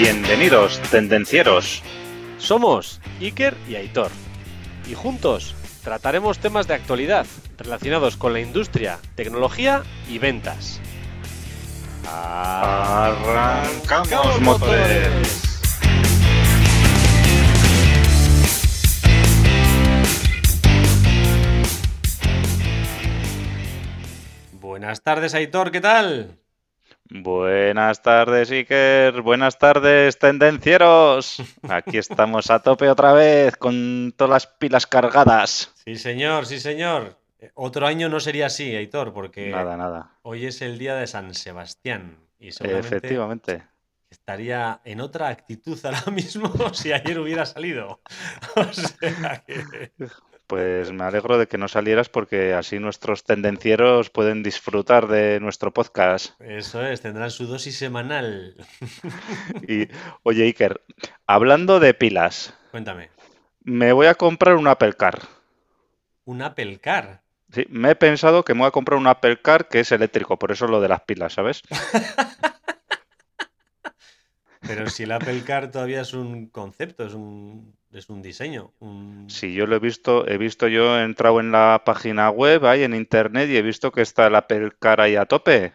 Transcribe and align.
Bienvenidos, 0.00 0.80
tendencieros. 0.90 1.82
Somos 2.38 3.02
Iker 3.20 3.54
y 3.68 3.74
Aitor. 3.74 4.10
Y 4.90 4.94
juntos 4.94 5.54
trataremos 5.84 6.38
temas 6.38 6.66
de 6.66 6.72
actualidad 6.72 7.26
relacionados 7.58 8.16
con 8.16 8.32
la 8.32 8.40
industria, 8.40 8.98
tecnología 9.14 9.82
y 10.08 10.16
ventas. 10.18 10.80
Arrancamos 12.10 13.20
motores. 14.40 15.42
Buenas 24.52 25.02
tardes, 25.02 25.34
Aitor, 25.34 25.70
¿qué 25.70 25.82
tal? 25.82 26.39
Buenas 27.10 28.02
tardes, 28.02 28.50
Iker. 28.52 29.20
Buenas 29.22 29.58
tardes, 29.58 30.18
tendencieros. 30.18 31.42
Aquí 31.68 31.98
estamos 31.98 32.50
a 32.50 32.60
tope 32.62 32.88
otra 32.88 33.12
vez 33.12 33.56
con 33.56 34.14
todas 34.16 34.30
las 34.30 34.46
pilas 34.46 34.86
cargadas. 34.86 35.72
Sí, 35.84 35.96
señor, 35.96 36.46
sí, 36.46 36.60
señor. 36.60 37.18
Eh, 37.40 37.50
Otro 37.54 37.86
año 37.86 38.08
no 38.08 38.20
sería 38.20 38.46
así, 38.46 38.76
Aitor, 38.76 39.12
porque 39.12 39.50
Nada, 39.50 39.76
nada. 39.76 40.12
hoy 40.22 40.46
es 40.46 40.62
el 40.62 40.78
día 40.78 40.94
de 40.94 41.06
San 41.08 41.34
Sebastián 41.34 42.16
y 42.38 42.52
seguramente 42.52 42.96
Efectivamente. 42.96 43.62
estaría 44.08 44.80
en 44.84 45.00
otra 45.00 45.28
actitud 45.28 45.78
ahora 45.84 46.04
mismo 46.12 46.52
si 46.74 46.92
ayer 46.92 47.18
hubiera 47.18 47.44
salido. 47.44 48.00
O 48.56 48.72
sea 48.72 49.42
que... 49.46 49.90
Pues 50.50 50.90
me 50.90 51.04
alegro 51.04 51.38
de 51.38 51.46
que 51.46 51.58
no 51.58 51.68
salieras 51.68 52.08
porque 52.08 52.54
así 52.54 52.80
nuestros 52.80 53.22
tendencieros 53.22 54.10
pueden 54.10 54.42
disfrutar 54.42 55.06
de 55.06 55.38
nuestro 55.38 55.72
podcast. 55.72 56.32
Eso 56.40 56.84
es, 56.84 57.00
tendrán 57.00 57.30
su 57.30 57.46
dosis 57.46 57.78
semanal. 57.78 58.56
Y, 59.68 59.86
oye, 60.24 60.42
Iker, 60.42 60.82
hablando 61.24 61.78
de 61.78 61.94
pilas, 61.94 62.52
Cuéntame, 62.72 63.10
me 63.62 63.92
voy 63.92 64.08
a 64.08 64.16
comprar 64.16 64.56
un 64.56 64.66
Apple 64.66 64.94
Car. 64.94 65.20
un 66.24 66.42
Apple 66.42 66.80
Car. 66.80 67.22
Sí, 67.52 67.66
me 67.68 67.92
he 67.92 67.94
pensado 67.94 68.42
que 68.42 68.54
me 68.54 68.62
voy 68.62 68.68
a 68.68 68.72
comprar 68.72 68.98
un 68.98 69.06
Apple 69.06 69.40
Car 69.40 69.68
que 69.68 69.78
es 69.78 69.92
eléctrico, 69.92 70.36
por 70.36 70.50
eso 70.50 70.66
lo 70.66 70.80
de 70.80 70.88
las 70.88 71.02
pilas, 71.02 71.34
¿sabes? 71.34 71.62
Pero 74.62 74.90
si 74.90 75.04
el 75.04 75.12
Apple 75.12 75.44
Car 75.44 75.70
todavía 75.70 76.00
es 76.00 76.12
un 76.12 76.48
concepto, 76.48 77.06
es 77.06 77.14
un, 77.14 77.78
es 77.92 78.08
un 78.08 78.22
diseño. 78.22 78.72
un- 78.80 79.28
Si 79.28 79.52
yo 79.52 79.66
lo 79.66 79.76
he 79.76 79.78
visto, 79.80 80.26
he 80.28 80.38
visto 80.38 80.68
yo, 80.68 80.98
he 80.98 81.02
entrado 81.04 81.40
en 81.40 81.50
la 81.52 81.82
página 81.84 82.30
web, 82.30 82.64
ahí 82.66 82.82
en 82.82 82.94
internet, 82.94 83.48
y 83.50 83.56
he 83.56 83.62
visto 83.62 83.90
que 83.92 84.02
está 84.02 84.26
el 84.26 84.34
Apple 84.34 84.72
Car 84.78 85.00
ahí 85.00 85.16
a 85.16 85.26
tope. 85.26 85.74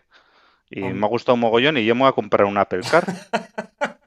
Y 0.69 0.81
me 0.81 1.05
ha 1.05 1.09
gustado 1.09 1.35
un 1.35 1.41
mogollón 1.41 1.77
y 1.77 1.85
yo 1.85 1.93
me 1.95 2.01
voy 2.01 2.09
a 2.09 2.13
comprar 2.13 2.45
un 2.45 2.57
Apple 2.57 2.81
Car. 2.89 3.05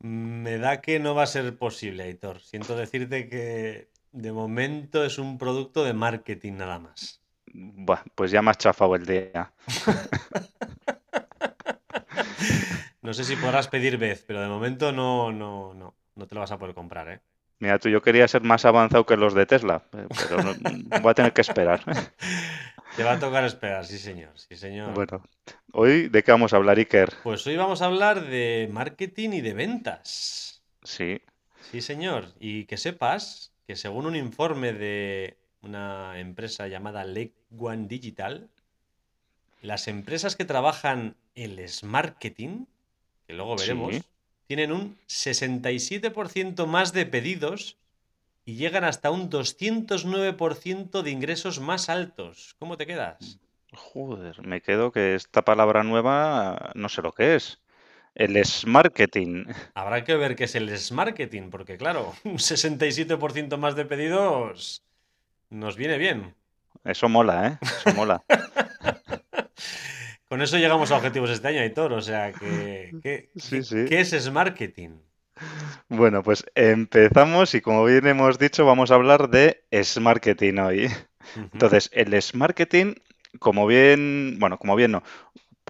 Me 0.00 0.58
da 0.58 0.80
que 0.80 1.00
no 1.00 1.14
va 1.16 1.24
a 1.24 1.26
ser 1.26 1.58
posible, 1.58 2.04
Aitor. 2.04 2.40
Siento 2.40 2.76
decirte 2.76 3.28
que 3.28 3.90
de 4.12 4.32
momento 4.32 5.04
es 5.04 5.18
un 5.18 5.36
producto 5.38 5.82
de 5.84 5.92
marketing 5.92 6.52
nada 6.54 6.78
más. 6.78 7.20
Buah, 7.52 8.04
pues 8.14 8.30
ya 8.30 8.40
me 8.40 8.50
has 8.50 8.58
chafado 8.58 8.94
el 8.94 9.04
día. 9.06 9.52
No 13.00 13.14
sé 13.14 13.24
si 13.24 13.36
podrás 13.36 13.68
pedir 13.68 13.96
vez, 13.96 14.22
pero 14.26 14.42
de 14.42 14.48
momento 14.48 14.92
no, 14.92 15.32
no, 15.32 15.72
no, 15.72 15.94
no 16.18 16.26
te 16.26 16.34
lo 16.34 16.40
vas 16.42 16.50
a 16.52 16.58
poder 16.58 16.74
comprar, 16.74 17.08
¿eh? 17.08 17.20
Mira, 17.60 17.78
tú, 17.78 17.88
yo 17.88 18.02
quería 18.02 18.28
ser 18.28 18.42
más 18.42 18.64
avanzado 18.64 19.04
que 19.06 19.16
los 19.16 19.34
de 19.34 19.46
Tesla, 19.46 19.82
eh, 19.92 20.06
pero 20.28 20.42
no- 20.42 20.54
voy 21.02 21.10
a 21.10 21.14
tener 21.14 21.32
que 21.32 21.40
esperar. 21.40 21.80
Te 22.96 23.02
va 23.02 23.12
a 23.12 23.18
tocar 23.18 23.44
esperar, 23.44 23.84
sí 23.84 23.98
señor, 23.98 24.30
sí 24.36 24.56
señor. 24.56 24.94
Bueno, 24.94 25.22
hoy, 25.72 26.08
¿de 26.08 26.22
qué 26.22 26.30
vamos 26.30 26.52
a 26.52 26.56
hablar, 26.56 26.78
Iker? 26.78 27.12
Pues 27.22 27.46
hoy 27.46 27.56
vamos 27.56 27.82
a 27.82 27.86
hablar 27.86 28.26
de 28.26 28.68
marketing 28.72 29.30
y 29.30 29.40
de 29.40 29.54
ventas. 29.54 30.62
Sí, 30.82 31.20
Sí, 31.70 31.82
señor. 31.82 32.32
Y 32.40 32.64
que 32.64 32.76
sepas 32.78 33.52
que 33.66 33.76
según 33.76 34.06
un 34.06 34.16
informe 34.16 34.72
de 34.72 35.36
una 35.60 36.18
empresa 36.18 36.66
llamada 36.68 37.04
Lake 37.04 37.34
One 37.58 37.88
Digital, 37.88 38.48
las 39.60 39.88
empresas 39.88 40.36
que 40.36 40.44
trabajan 40.44 41.16
el 41.34 41.60
marketing, 41.82 42.64
que 43.26 43.34
luego 43.34 43.58
Sí. 43.58 43.66
Tienen 44.48 44.72
un 44.72 44.98
67% 45.08 46.66
más 46.66 46.92
de 46.92 47.06
pedidos 47.06 47.76
y 48.44 48.56
llegan 48.56 48.82
hasta 48.82 49.10
un 49.10 49.30
209% 49.30 51.02
de 51.02 51.10
ingresos 51.10 51.60
más 51.60 51.88
altos. 51.88 52.56
¿Cómo 52.58 52.76
te 52.76 52.86
quedas? 52.86 53.38
joder, 53.74 54.40
me 54.46 54.62
quedo 54.62 54.90
que 54.90 55.14
esta 55.14 55.42
palabra 55.42 55.82
nueva 55.82 56.72
no 56.74 56.88
sé 56.88 57.02
lo 57.02 57.12
que 57.12 57.36
es. 57.36 57.60
El 58.14 58.42
marketing. 58.66 59.44
Habrá 59.74 60.02
que 60.02 60.16
ver 60.16 60.34
qué 60.34 60.44
es 60.44 60.54
el 60.56 60.74
marketing, 60.92 61.50
porque 61.50 61.76
claro, 61.76 62.14
un 62.24 62.38
67% 62.38 63.56
más 63.58 63.76
de 63.76 63.84
pedidos 63.84 64.82
nos 65.50 65.76
viene 65.76 65.98
bien. 65.98 66.34
Eso 66.84 67.08
mola, 67.08 67.46
¿eh? 67.46 67.58
Eso 67.60 67.94
mola. 67.94 68.24
Con 70.28 70.42
eso 70.42 70.58
llegamos 70.58 70.90
a 70.90 70.96
objetivos 70.96 71.30
este 71.30 71.48
año, 71.48 71.60
Aitor. 71.60 71.92
O 71.92 72.02
sea, 72.02 72.32
que, 72.32 72.92
que- 73.02 73.30
Sí, 73.36 73.56
que- 73.56 73.62
sí. 73.62 73.84
¿qué 73.88 74.00
es 74.00 74.30
marketing? 74.30 74.90
Bueno, 75.88 76.22
pues 76.22 76.44
empezamos 76.54 77.54
y 77.54 77.60
como 77.60 77.84
bien 77.84 78.06
hemos 78.06 78.38
dicho, 78.38 78.66
vamos 78.66 78.90
a 78.90 78.96
hablar 78.96 79.30
de 79.30 79.64
marketing 80.00 80.58
hoy. 80.58 80.90
Entonces, 81.52 81.90
el 81.92 82.12
marketing, 82.34 82.94
como 83.38 83.66
bien, 83.66 84.36
bueno, 84.38 84.58
como 84.58 84.76
bien 84.76 84.90
no, 84.90 85.02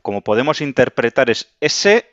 como 0.03 0.23
podemos 0.23 0.61
interpretar 0.61 1.31
es 1.31 1.57
S 1.61 2.07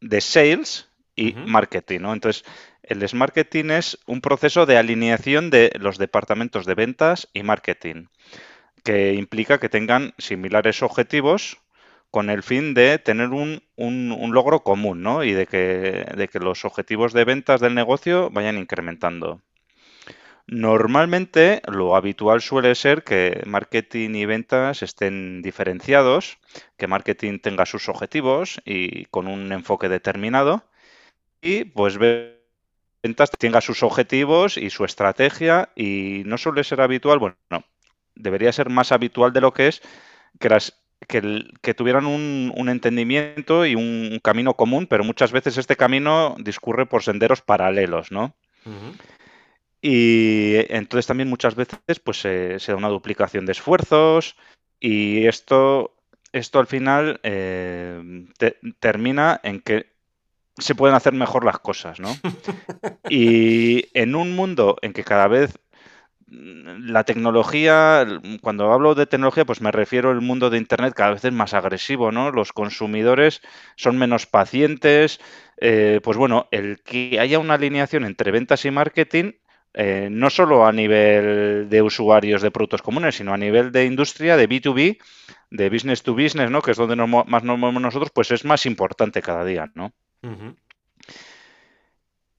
de 0.00 0.20
sales 0.20 0.88
y 1.14 1.32
marketing, 1.34 2.00
¿no? 2.00 2.12
Entonces, 2.12 2.44
el 2.82 3.06
marketing 3.14 3.70
es 3.70 3.98
un 4.06 4.20
proceso 4.20 4.66
de 4.66 4.76
alineación 4.76 5.50
de 5.50 5.72
los 5.78 5.98
departamentos 5.98 6.66
de 6.66 6.74
ventas 6.74 7.28
y 7.32 7.42
marketing, 7.42 8.06
que 8.84 9.14
implica 9.14 9.58
que 9.58 9.68
tengan 9.68 10.12
similares 10.18 10.82
objetivos 10.82 11.58
con 12.10 12.30
el 12.30 12.42
fin 12.42 12.74
de 12.74 12.98
tener 12.98 13.30
un, 13.30 13.62
un- 13.76 14.32
logro 14.34 14.60
común, 14.62 15.02
¿no? 15.02 15.24
Y 15.24 15.32
de 15.32 15.46
que, 15.46 16.06
de 16.16 16.28
que 16.28 16.38
los 16.40 16.64
objetivos 16.64 17.12
de 17.12 17.24
ventas 17.24 17.60
del 17.60 17.74
negocio 17.74 18.30
vayan 18.30 18.58
incrementando. 18.58 19.42
Normalmente 20.48 21.60
lo 21.66 21.96
habitual 21.96 22.40
suele 22.40 22.74
ser 22.76 23.02
que 23.02 23.42
marketing 23.46 24.10
y 24.14 24.26
ventas 24.26 24.82
estén 24.82 25.42
diferenciados, 25.42 26.38
que 26.76 26.86
marketing 26.86 27.40
tenga 27.40 27.66
sus 27.66 27.88
objetivos 27.88 28.60
y 28.64 29.06
con 29.06 29.26
un 29.26 29.50
enfoque 29.52 29.88
determinado 29.88 30.62
y 31.42 31.64
pues 31.66 31.98
ve- 31.98 32.40
ventas 33.02 33.30
tenga 33.32 33.60
sus 33.62 33.82
objetivos 33.82 34.56
y 34.58 34.70
su 34.70 34.84
estrategia 34.84 35.70
y 35.76 36.22
no 36.26 36.38
suele 36.38 36.64
ser 36.64 36.80
habitual, 36.82 37.18
bueno, 37.20 37.36
no, 37.50 37.64
debería 38.16 38.52
ser 38.52 38.70
más 38.70 38.92
habitual 38.92 39.32
de 39.32 39.42
lo 39.42 39.52
que 39.54 39.68
es 39.68 39.82
que, 40.40 40.48
las, 40.50 40.74
que, 41.08 41.74
tuvieran 41.74 42.06
un, 42.06 42.52
un 42.56 42.68
entendimiento 42.68 43.66
y 43.66 43.74
un 43.74 44.18
camino 44.22 44.54
común, 44.54 44.86
pero 44.86 45.04
muchas 45.04 45.32
veces 45.32 45.58
este 45.58 45.76
camino 45.76 46.36
discurre 46.38 46.86
por 46.86 47.02
senderos 47.02 47.42
paralelos, 47.42 48.10
¿no? 48.12 48.34
Y 49.82 50.54
entonces 50.72 51.06
también 51.06 51.28
muchas 51.28 51.54
veces 51.54 51.78
pues 52.02 52.20
se, 52.20 52.58
se 52.58 52.72
da 52.72 52.78
una 52.78 52.88
duplicación 52.88 53.46
de 53.46 53.52
esfuerzos 53.52 54.36
y 54.80 55.26
esto, 55.26 55.94
esto 56.32 56.58
al 56.58 56.66
final 56.66 57.20
eh, 57.22 58.26
te- 58.38 58.58
termina 58.80 59.38
en 59.42 59.60
que 59.60 59.86
se 60.58 60.74
pueden 60.74 60.96
hacer 60.96 61.12
mejor 61.12 61.44
las 61.44 61.58
cosas, 61.58 62.00
¿no? 62.00 62.16
Y 63.08 63.86
en 63.94 64.16
un 64.16 64.34
mundo 64.34 64.78
en 64.82 64.92
que 64.92 65.04
cada 65.04 65.28
vez 65.28 65.58
la 66.28 67.04
tecnología, 67.04 68.04
cuando 68.40 68.72
hablo 68.72 68.94
de 68.94 69.06
tecnología, 69.06 69.44
pues 69.44 69.60
me 69.60 69.70
refiero 69.70 70.10
al 70.10 70.20
mundo 70.20 70.50
de 70.50 70.58
Internet 70.58 70.94
cada 70.94 71.12
vez 71.12 71.24
es 71.24 71.32
más 71.32 71.54
agresivo, 71.54 72.10
¿no? 72.10 72.32
Los 72.32 72.52
consumidores 72.52 73.42
son 73.76 73.96
menos 73.98 74.26
pacientes. 74.26 75.20
eh, 75.58 76.00
pues 76.02 76.16
bueno, 76.16 76.48
el 76.50 76.82
que 76.82 77.18
haya 77.20 77.38
una 77.38 77.54
alineación 77.54 78.04
entre 78.04 78.30
ventas 78.30 78.64
y 78.64 78.70
marketing, 78.70 79.32
eh, 79.72 80.08
no 80.10 80.30
solo 80.30 80.66
a 80.66 80.72
nivel 80.72 81.68
de 81.68 81.82
usuarios 81.82 82.42
de 82.42 82.50
productos 82.50 82.82
comunes, 82.82 83.16
sino 83.16 83.32
a 83.32 83.38
nivel 83.38 83.72
de 83.72 83.84
industria, 83.84 84.36
de 84.36 84.48
B2B, 84.48 84.98
de 85.50 85.70
business 85.70 86.02
to 86.02 86.14
business, 86.14 86.50
¿no? 86.50 86.60
Que 86.60 86.72
es 86.72 86.76
donde 86.76 86.96
nos 86.96 87.08
más 87.08 87.44
nos 87.44 87.58
movemos 87.58 87.82
nosotros, 87.82 88.10
pues 88.12 88.30
es 88.30 88.44
más 88.44 88.66
importante 88.66 89.22
cada 89.22 89.44
día, 89.44 89.70
¿no? 89.74 89.92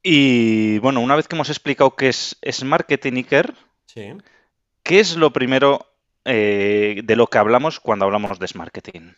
Y 0.04 0.80
bueno, 0.80 1.02
una 1.02 1.16
vez 1.16 1.28
que 1.28 1.36
hemos 1.36 1.50
explicado 1.50 1.96
qué 1.96 2.10
es, 2.10 2.38
es 2.42 2.64
marketing, 2.64 3.14
Iker, 3.14 3.54
Sí. 3.98 4.14
¿qué 4.84 5.00
es 5.00 5.18
lo 5.18 5.34
primero 5.34 5.92
eh, 6.24 7.02
de 7.04 7.16
lo 7.16 7.26
que 7.26 7.40
hablamos 7.40 7.80
cuando 7.80 8.06
hablamos 8.06 8.38
de 8.38 8.48
marketing? 8.54 9.14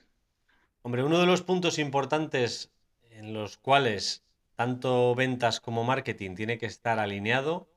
Hombre, 0.83 1.03
uno 1.03 1.19
de 1.19 1.25
los 1.25 1.41
puntos 1.41 1.79
importantes 1.79 2.71
en 3.11 3.33
los 3.33 3.57
cuales 3.57 4.23
tanto 4.55 5.13
ventas 5.15 5.59
como 5.59 5.83
marketing 5.83 6.35
tiene 6.35 6.57
que 6.57 6.65
estar 6.65 6.97
alineado 6.97 7.67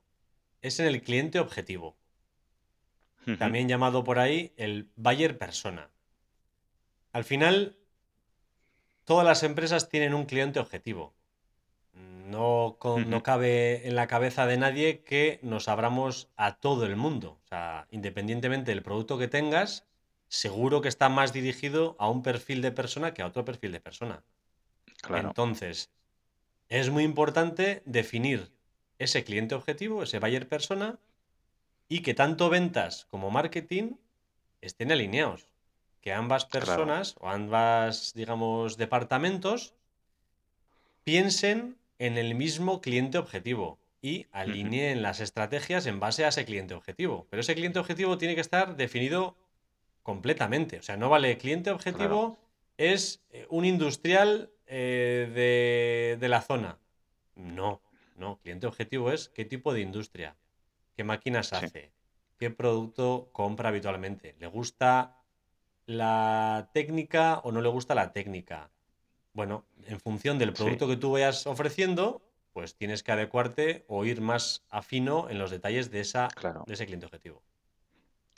es 0.60 0.78
en 0.78 0.86
el 0.86 1.02
cliente 1.02 1.40
objetivo, 1.40 1.96
también 3.36 3.68
llamado 3.68 4.04
por 4.04 4.20
ahí 4.20 4.52
el 4.56 4.88
buyer 4.94 5.38
persona. 5.38 5.90
Al 7.12 7.24
final, 7.24 7.76
todas 9.04 9.26
las 9.26 9.42
empresas 9.42 9.88
tienen 9.88 10.14
un 10.14 10.24
cliente 10.24 10.60
objetivo. 10.60 11.14
No, 12.32 12.76
con- 12.78 13.10
no 13.10 13.22
cabe 13.22 13.86
en 13.86 13.94
la 13.94 14.06
cabeza 14.06 14.46
de 14.46 14.56
nadie 14.56 15.02
que 15.02 15.38
nos 15.42 15.68
abramos 15.68 16.30
a 16.36 16.56
todo 16.56 16.86
el 16.86 16.96
mundo. 16.96 17.38
O 17.44 17.46
sea, 17.46 17.86
independientemente 17.90 18.70
del 18.70 18.82
producto 18.82 19.18
que 19.18 19.28
tengas, 19.28 19.86
seguro 20.28 20.80
que 20.80 20.88
está 20.88 21.10
más 21.10 21.34
dirigido 21.34 21.94
a 21.98 22.08
un 22.08 22.22
perfil 22.22 22.62
de 22.62 22.72
persona 22.72 23.12
que 23.12 23.20
a 23.20 23.26
otro 23.26 23.44
perfil 23.44 23.70
de 23.72 23.80
persona. 23.80 24.22
Claro. 25.02 25.28
Entonces, 25.28 25.90
es 26.70 26.88
muy 26.88 27.04
importante 27.04 27.82
definir 27.84 28.50
ese 28.98 29.24
cliente 29.24 29.54
objetivo, 29.54 30.02
ese 30.02 30.18
buyer 30.18 30.48
persona, 30.48 30.98
y 31.88 32.00
que 32.00 32.14
tanto 32.14 32.48
ventas 32.48 33.04
como 33.10 33.30
marketing 33.30 33.96
estén 34.62 34.90
alineados. 34.90 35.52
Que 36.00 36.14
ambas 36.14 36.46
Claro. 36.46 36.66
personas 36.66 37.14
o 37.20 37.28
ambas, 37.28 38.14
digamos, 38.14 38.78
departamentos 38.78 39.74
piensen 41.04 41.76
en 42.06 42.18
el 42.18 42.34
mismo 42.34 42.80
cliente 42.80 43.18
objetivo 43.18 43.80
y 44.00 44.26
alineen 44.32 45.02
las 45.02 45.20
estrategias 45.20 45.86
en 45.86 46.00
base 46.00 46.24
a 46.24 46.28
ese 46.28 46.44
cliente 46.44 46.74
objetivo. 46.74 47.26
Pero 47.30 47.40
ese 47.42 47.54
cliente 47.54 47.78
objetivo 47.78 48.18
tiene 48.18 48.34
que 48.34 48.40
estar 48.40 48.76
definido 48.76 49.36
completamente. 50.02 50.78
O 50.78 50.82
sea, 50.82 50.96
no 50.96 51.08
vale 51.10 51.38
cliente 51.38 51.70
Claro. 51.70 51.76
objetivo 51.76 52.38
es 52.76 53.24
eh, 53.30 53.46
un 53.50 53.64
industrial 53.64 54.52
eh, 54.66 55.30
de, 55.34 56.18
de 56.20 56.28
la 56.28 56.42
zona. 56.42 56.80
No, 57.36 57.82
no. 58.16 58.40
Cliente 58.42 58.66
objetivo 58.66 59.12
es 59.12 59.28
qué 59.28 59.44
tipo 59.44 59.72
de 59.74 59.80
industria, 59.82 60.36
qué 60.96 61.04
máquinas 61.04 61.52
Sí, 61.52 61.66
hace, 61.66 61.94
qué 62.38 62.50
producto 62.50 63.30
compra 63.32 63.68
habitualmente. 63.70 64.34
¿Le 64.40 64.48
gusta 64.48 65.24
la 65.86 66.70
técnica 66.74 67.40
o 67.44 67.52
no 67.52 67.62
le 67.62 67.70
gusta 67.70 67.94
la 67.94 68.12
técnica? 68.12 68.71
Bueno, 69.32 69.64
en 69.86 70.00
función 70.00 70.38
del 70.38 70.50
sí, 70.50 70.62
producto 70.62 70.88
que 70.88 70.96
tú 70.96 71.12
vayas 71.12 71.46
ofreciendo, 71.46 72.22
pues 72.52 72.76
tienes 72.76 73.02
que 73.02 73.12
adecuarte 73.12 73.84
o 73.88 74.04
ir 74.04 74.20
más 74.20 74.64
afino 74.68 75.30
en 75.30 75.38
los 75.38 75.50
detalles 75.50 75.90
de, 75.90 76.00
esa, 76.00 76.28
claro. 76.28 76.64
de 76.66 76.74
ese 76.74 76.86
cliente 76.86 77.06
objetivo. 77.06 77.42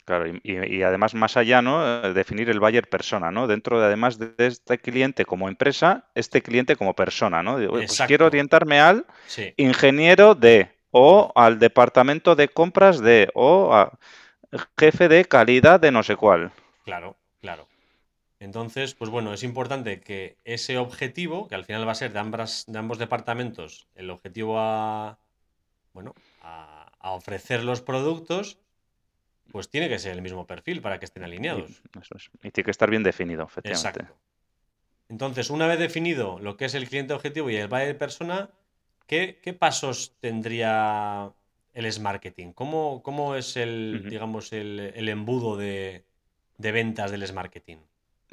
Claro, 0.05 0.31
y, 0.43 0.83
además 0.83 1.15
más 1.15 1.35
allá, 1.35 1.63
¿no? 1.63 2.03
Eh, 2.03 2.13
Definir 2.13 2.49
el 2.51 2.59
buyer 2.59 2.87
persona, 2.87 3.31
¿no? 3.31 3.47
Dentro 3.47 3.79
de 3.79 3.87
además 3.87 4.19
de 4.19 4.33
este 4.37 4.77
cliente 4.77 5.25
como 5.25 5.49
empresa, 5.49 6.05
este 6.13 6.43
cliente 6.43 6.75
como 6.75 6.93
persona, 6.93 7.41
¿no? 7.41 7.57
Digo, 7.57 7.73
"Oye, 7.73 7.87
pues 7.87 8.01
quiero 8.05 8.27
orientarme 8.27 8.79
al 8.79 9.07
sí. 9.25 9.51
ingeniero 9.57 10.35
de, 10.35 10.69
o 10.91 11.31
al 11.35 11.57
departamento 11.57 12.35
de 12.35 12.47
compras 12.49 13.01
de, 13.01 13.29
o 13.33 13.73
a 13.73 13.97
jefe 14.77 15.07
de 15.07 15.25
calidad 15.25 15.79
de 15.79 15.91
no 15.91 16.03
sé 16.03 16.15
cuál. 16.15 16.51
Claro, 16.83 17.17
claro. 17.41 17.67
Entonces, 18.45 18.93
pues 18.93 19.09
bueno, 19.09 19.33
es 19.33 19.41
importante 19.41 20.01
que 20.01 20.37
ese 20.43 20.77
objetivo, 20.77 21.47
que 21.47 21.55
al 21.55 21.65
final 21.65 21.87
va 21.87 21.93
a 21.93 21.95
ser 21.95 22.13
de, 22.13 22.19
ambas, 22.19 22.65
de 22.67 22.77
ambos 22.77 22.99
departamentos, 22.99 23.87
el 23.95 24.11
objetivo 24.11 24.59
a, 24.59 25.17
bueno, 25.93 26.13
a, 26.43 26.91
a 26.99 27.11
ofrecer 27.13 27.63
los 27.63 27.81
productos, 27.81 28.59
pues 29.51 29.69
tiene 29.71 29.89
que 29.89 29.97
ser 29.97 30.11
el 30.11 30.21
mismo 30.21 30.45
perfil 30.45 30.81
para 30.81 30.99
que 30.99 31.05
estén 31.05 31.23
Y 31.23 31.25
alineados. 31.25 31.81
eso 31.99 32.15
es. 32.17 32.29
Y 32.43 32.51
tiene 32.51 32.65
que 32.65 32.71
estar 32.71 32.87
bien 32.87 33.01
definido, 33.01 33.45
efectivamente. 33.45 34.01
Exacto. 34.01 34.15
Entonces, 35.09 35.49
una 35.49 35.65
vez 35.65 35.79
definido 35.79 36.37
lo 36.39 36.55
que 36.55 36.65
es 36.65 36.75
el 36.75 36.87
cliente 36.87 37.15
objetivo 37.15 37.49
y 37.49 37.55
el 37.55 37.67
buyer 37.67 37.97
persona, 37.97 38.51
¿qué, 39.07 39.39
qué 39.41 39.53
pasos 39.53 40.13
tendría 40.19 41.31
el 41.73 41.85
S 41.87 41.99
marketing? 41.99 42.53
¿Cómo, 42.53 43.01
cómo 43.01 43.35
es 43.35 43.57
el, 43.57 44.05
digamos, 44.07 44.53
el, 44.53 44.93
el 44.95 45.09
embudo 45.09 45.57
de, 45.57 46.05
de 46.59 46.71
ventas 46.71 47.09
del 47.09 47.23
S 47.23 47.33
marketing? 47.33 47.77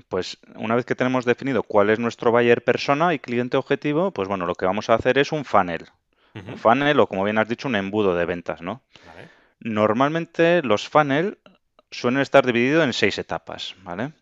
Pues 0.08 0.38
una 0.54 0.74
vez 0.74 0.84
que 0.84 0.94
tenemos 0.94 1.24
definido 1.24 1.62
cuál 1.62 1.90
es 1.90 1.98
nuestro 1.98 2.30
buyer 2.30 2.62
persona 2.64 3.14
y 3.14 3.18
cliente 3.18 3.56
objetivo, 3.56 4.10
pues 4.10 4.28
bueno, 4.28 4.46
lo 4.46 4.54
que 4.54 4.66
vamos 4.66 4.90
a 4.90 4.94
hacer 4.94 5.18
es 5.18 5.32
un 5.32 5.44
funnel. 5.44 5.86
Un 6.34 6.56
funnel 6.56 6.98
o 7.00 7.06
como 7.06 7.24
bien 7.24 7.38
has 7.38 7.48
dicho, 7.48 7.68
un 7.68 7.76
embudo 7.76 8.16
de 8.16 8.24
ventas, 8.24 8.62
¿no? 8.62 8.82
¿Vale? 9.06 9.28
Normalmente 9.60 10.62
los 10.62 10.88
funnel 10.88 11.38
suelen 11.90 12.20
estar 12.20 12.46
divididos 12.46 12.84
en 12.84 12.92
seis 12.92 13.18
etapas, 13.18 13.74
¿vale? 13.82 14.12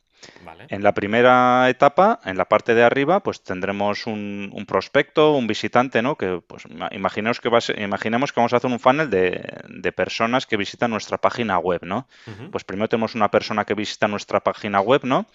¿Vale? 0.45 0.67
En 0.69 0.83
la 0.83 0.93
primera 0.95 1.69
etapa, 1.69 2.21
en 2.25 2.37
la 2.37 2.45
parte 2.47 2.75
de 2.75 2.83
arriba, 2.83 3.21
pues 3.21 3.43
tendremos 3.43 4.07
un, 4.07 4.51
un 4.53 4.67
prospecto, 4.67 5.33
un 5.35 5.47
visitante, 5.47 6.03
¿no? 6.03 6.17
Que 6.17 6.41
pues 6.47 6.65
ima- 6.67 6.89
imaginemos 6.93 7.41
que, 7.41 7.49
va 7.49 7.59
a 7.59 7.61
ser- 7.61 7.81
imaginemos 7.81 8.33
que 8.33 8.41
vamos 8.41 8.53
a 8.53 8.57
hacer 8.59 8.71
un 8.71 8.79
funnel 8.81 9.09
de, 9.11 9.43
de 9.69 9.93
personas 9.93 10.47
que 10.47 10.57
visitan 10.57 10.91
nuestra 10.91 11.19
página 11.19 11.59
web, 11.59 11.81
¿no? 11.85 12.07
Pues 12.51 12.65
primero 12.65 12.89
tenemos 12.89 13.15
una 13.15 13.31
persona 13.31 13.65
que 13.65 13.75
visita 13.75 14.09
nuestra 14.09 14.41
página 14.41 14.81
web, 14.81 15.01
¿no? 15.05 15.27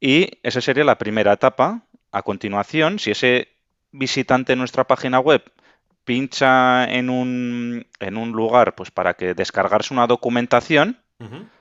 Y 0.00 0.30
esa 0.42 0.60
sería 0.60 0.84
la 0.84 0.98
primera 0.98 1.32
etapa. 1.32 1.82
A 2.12 2.22
continuación, 2.22 2.98
si 2.98 3.10
ese 3.10 3.48
visitante 3.92 4.52
de 4.52 4.56
nuestra 4.56 4.84
página 4.84 5.18
web 5.20 5.42
pincha 6.04 6.84
en 6.84 7.10
un, 7.10 7.86
en 8.00 8.16
un 8.16 8.32
lugar 8.32 8.74
pues 8.74 8.90
para 8.90 9.14
que 9.14 9.34
descargarse 9.34 9.92
una 9.92 10.06
documentación, 10.06 10.98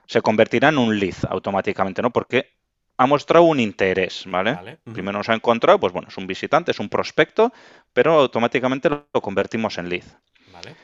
se 0.08 0.22
convertirá 0.22 0.70
en 0.70 0.78
un 0.78 1.00
lead 1.00 1.16
automáticamente, 1.30 2.02
¿no? 2.02 2.12
Porque 2.12 2.54
ha 2.98 3.08
mostrado 3.08 3.46
un 3.46 3.60
interés, 3.60 4.24
¿vale? 4.28 4.78
Primero 4.94 5.18
nos 5.18 5.30
ha 5.30 5.34
encontrado, 5.34 5.80
pues 5.80 5.92
bueno, 5.92 6.08
es 6.08 6.18
un 6.18 6.28
visitante, 6.28 6.72
es 6.72 6.80
un 6.80 6.90
prospecto, 6.90 7.52
pero 7.94 8.14
automáticamente 8.14 8.90
lo 8.90 9.22
convertimos 9.22 9.78
en 9.78 9.90
lead. 9.90 10.06
¿Vale? 10.52 10.76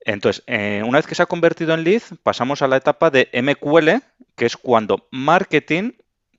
Entonces, 0.00 0.44
eh, 0.46 0.82
una 0.86 0.98
vez 0.98 1.06
que 1.06 1.14
se 1.14 1.22
ha 1.22 1.26
convertido 1.26 1.74
en 1.74 1.84
lead, 1.84 2.02
pasamos 2.22 2.62
a 2.62 2.68
la 2.68 2.76
etapa 2.76 3.10
de 3.10 3.28
MQL, 3.32 4.02
que 4.36 4.46
es 4.46 4.56
cuando 4.56 5.08
marketing 5.10 5.92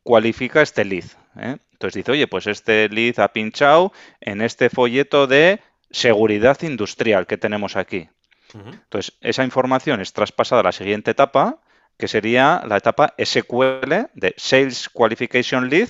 cualifica 0.03 0.61
este 0.61 0.85
lead. 0.85 1.05
¿eh? 1.37 1.57
Entonces 1.73 1.95
dice, 1.95 2.11
oye, 2.11 2.27
pues 2.27 2.47
este 2.47 2.89
lead 2.89 3.19
ha 3.19 3.33
pinchado 3.33 3.91
en 4.21 4.41
este 4.41 4.69
folleto 4.69 5.27
de 5.27 5.59
seguridad 5.91 6.61
industrial 6.61 7.27
que 7.27 7.37
tenemos 7.37 7.75
aquí. 7.75 8.09
Entonces, 8.53 9.15
esa 9.21 9.43
información 9.43 10.01
es 10.01 10.11
traspasada 10.11 10.61
a 10.61 10.63
la 10.63 10.71
siguiente 10.71 11.11
etapa, 11.11 11.61
que 12.00 12.07
sería 12.07 12.63
la 12.68 12.78
etapa 12.78 13.13
SQL 13.18 14.10
de 14.16 14.34
Sales 14.38 14.90
Qualification 14.90 15.69
Lead, 15.69 15.90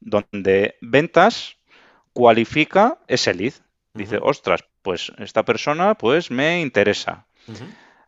donde 0.00 0.76
ventas 0.80 1.58
cualifica 2.12 2.98
ese 3.06 3.34
lead. 3.34 3.54
Dice, 3.94 4.18
ostras, 4.20 4.64
pues 4.82 5.12
esta 5.18 5.44
persona 5.44 5.94
pues 5.94 6.30
me 6.30 6.60
interesa. 6.60 7.26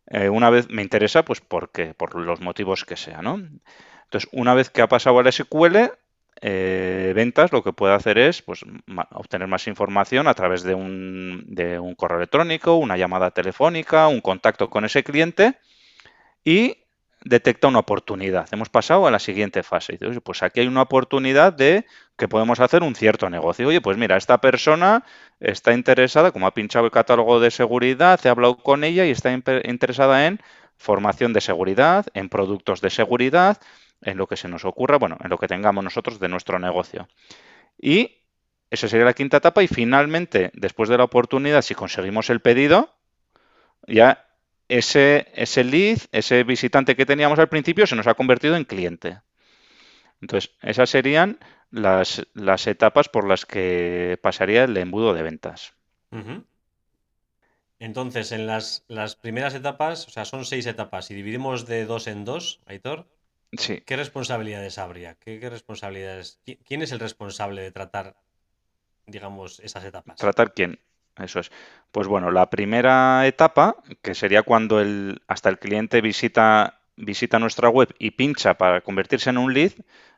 Eh, 0.06 0.28
una 0.28 0.50
vez 0.50 0.68
me 0.70 0.82
interesa, 0.82 1.24
pues 1.24 1.40
porque, 1.40 1.94
por 1.94 2.14
los 2.14 2.40
motivos 2.40 2.84
que 2.84 2.96
sea, 2.96 3.22
¿no? 3.22 3.34
Entonces, 4.04 4.28
una 4.32 4.54
vez 4.54 4.70
que 4.70 4.82
ha 4.82 4.88
pasado 4.88 5.18
al 5.18 5.26
SQL, 5.26 5.92
eh, 6.40 7.12
ventas 7.14 7.52
lo 7.52 7.62
que 7.62 7.72
puede 7.72 7.94
hacer 7.94 8.18
es 8.18 8.42
pues, 8.42 8.64
ma- 8.86 9.08
obtener 9.12 9.48
más 9.48 9.66
información 9.66 10.28
a 10.28 10.34
través 10.34 10.62
de 10.62 10.74
un, 10.74 11.44
de 11.48 11.78
un 11.78 11.94
correo 11.94 12.18
electrónico, 12.18 12.76
una 12.76 12.96
llamada 12.96 13.30
telefónica, 13.30 14.08
un 14.08 14.20
contacto 14.20 14.68
con 14.68 14.84
ese 14.84 15.04
cliente 15.04 15.56
y 16.44 16.83
detecta 17.24 17.68
una 17.68 17.80
oportunidad. 17.80 18.48
Hemos 18.52 18.68
pasado 18.68 19.06
a 19.06 19.10
la 19.10 19.18
siguiente 19.18 19.62
fase. 19.62 19.94
Dice, 19.94 20.06
"Oye, 20.06 20.20
pues 20.20 20.42
aquí 20.42 20.60
hay 20.60 20.66
una 20.66 20.82
oportunidad 20.82 21.52
de 21.52 21.86
que 22.16 22.28
podemos 22.28 22.60
hacer 22.60 22.82
un 22.82 22.94
cierto 22.94 23.28
negocio. 23.28 23.68
Oye, 23.68 23.80
pues 23.80 23.96
mira, 23.96 24.16
esta 24.16 24.40
persona 24.40 25.04
está 25.40 25.72
interesada, 25.72 26.30
como 26.30 26.46
ha 26.46 26.54
pinchado 26.54 26.84
el 26.84 26.90
catálogo 26.92 27.40
de 27.40 27.50
seguridad, 27.50 28.20
he 28.24 28.28
hablado 28.28 28.56
con 28.56 28.84
ella 28.84 29.04
y 29.04 29.10
está 29.10 29.32
interesada 29.32 30.26
en 30.26 30.40
formación 30.76 31.32
de 31.32 31.40
seguridad, 31.40 32.06
en 32.14 32.28
productos 32.28 32.80
de 32.80 32.90
seguridad, 32.90 33.60
en 34.02 34.18
lo 34.18 34.26
que 34.26 34.36
se 34.36 34.48
nos 34.48 34.64
ocurra, 34.64 34.98
bueno, 34.98 35.16
en 35.22 35.30
lo 35.30 35.38
que 35.38 35.48
tengamos 35.48 35.82
nosotros 35.82 36.20
de 36.20 36.28
nuestro 36.28 36.58
negocio. 36.58 37.08
Y 37.78 38.18
esa 38.70 38.88
sería 38.88 39.06
la 39.06 39.14
quinta 39.14 39.38
etapa 39.38 39.62
y 39.62 39.68
finalmente, 39.68 40.50
después 40.54 40.88
de 40.88 40.98
la 40.98 41.04
oportunidad, 41.04 41.62
si 41.62 41.74
conseguimos 41.74 42.30
el 42.30 42.40
pedido, 42.40 42.94
ya 43.86 44.23
ese, 44.68 45.28
ese 45.34 45.64
lead, 45.64 45.98
ese 46.12 46.44
visitante 46.44 46.96
que 46.96 47.06
teníamos 47.06 47.38
al 47.38 47.48
principio, 47.48 47.86
se 47.86 47.96
nos 47.96 48.06
ha 48.06 48.14
convertido 48.14 48.56
en 48.56 48.64
cliente. 48.64 49.20
Entonces, 50.20 50.50
esas 50.62 50.90
serían 50.90 51.38
las, 51.70 52.26
las 52.34 52.66
etapas 52.66 53.08
por 53.08 53.28
las 53.28 53.46
que 53.46 54.18
pasaría 54.22 54.64
el 54.64 54.76
embudo 54.76 55.14
de 55.14 55.22
ventas. 55.22 55.74
Entonces, 57.78 58.32
en 58.32 58.46
las, 58.48 58.84
las 58.88 59.14
primeras 59.16 59.54
etapas, 59.54 60.06
o 60.08 60.10
sea, 60.10 60.24
son 60.24 60.44
seis 60.44 60.66
etapas, 60.66 61.10
y 61.10 61.14
dividimos 61.14 61.66
de 61.66 61.84
dos 61.86 62.06
en 62.08 62.24
dos, 62.24 62.60
Aitor, 62.66 63.06
Sí, 63.52 63.84
¿qué 63.86 63.96
responsabilidades 63.96 64.78
habría? 64.78 65.16
¿Qué, 65.16 65.40
qué 65.40 65.50
responsabilidades? 65.50 66.40
qui- 66.46 66.58
¿Quién 66.66 66.82
es 66.82 66.92
el 66.92 67.00
responsable 67.00 67.62
de 67.62 67.72
tratar, 67.72 68.16
digamos, 69.06 69.60
esas 69.60 69.84
etapas? 69.84 70.18
tratar 70.18 70.52
quién. 70.54 70.78
Eso 71.18 71.40
es. 71.40 71.50
Pues 71.92 72.08
bueno, 72.08 72.30
la 72.30 72.50
primera 72.50 73.26
etapa, 73.26 73.76
que 74.02 74.14
sería 74.14 74.42
cuando 74.42 74.80
el, 74.80 75.22
hasta 75.28 75.48
el 75.48 75.58
cliente 75.58 76.00
visita, 76.00 76.80
visita 76.96 77.38
nuestra 77.38 77.68
web 77.68 77.94
y 77.98 78.12
pincha 78.12 78.54
para 78.54 78.80
convertirse 78.80 79.30
en 79.30 79.38
un 79.38 79.54
lead, 79.54 79.72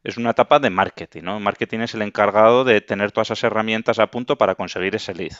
es 0.05 0.17
una 0.17 0.31
etapa 0.31 0.59
de 0.59 0.71
marketing, 0.71 1.23
¿no? 1.25 1.41
Marketing 1.41 1.81
es 1.81 1.95
el 1.95 2.03
encargado 2.03 2.65
de 2.65 2.81
tener 2.81 3.13
todas 3.13 3.29
esas 3.29 3.45
herramientas 3.45 3.99
a 3.99 4.07
punto 4.07 4.37
para 4.39 4.55
conseguir 4.55 4.95
ese 4.95 5.15
lead. 5.15 5.33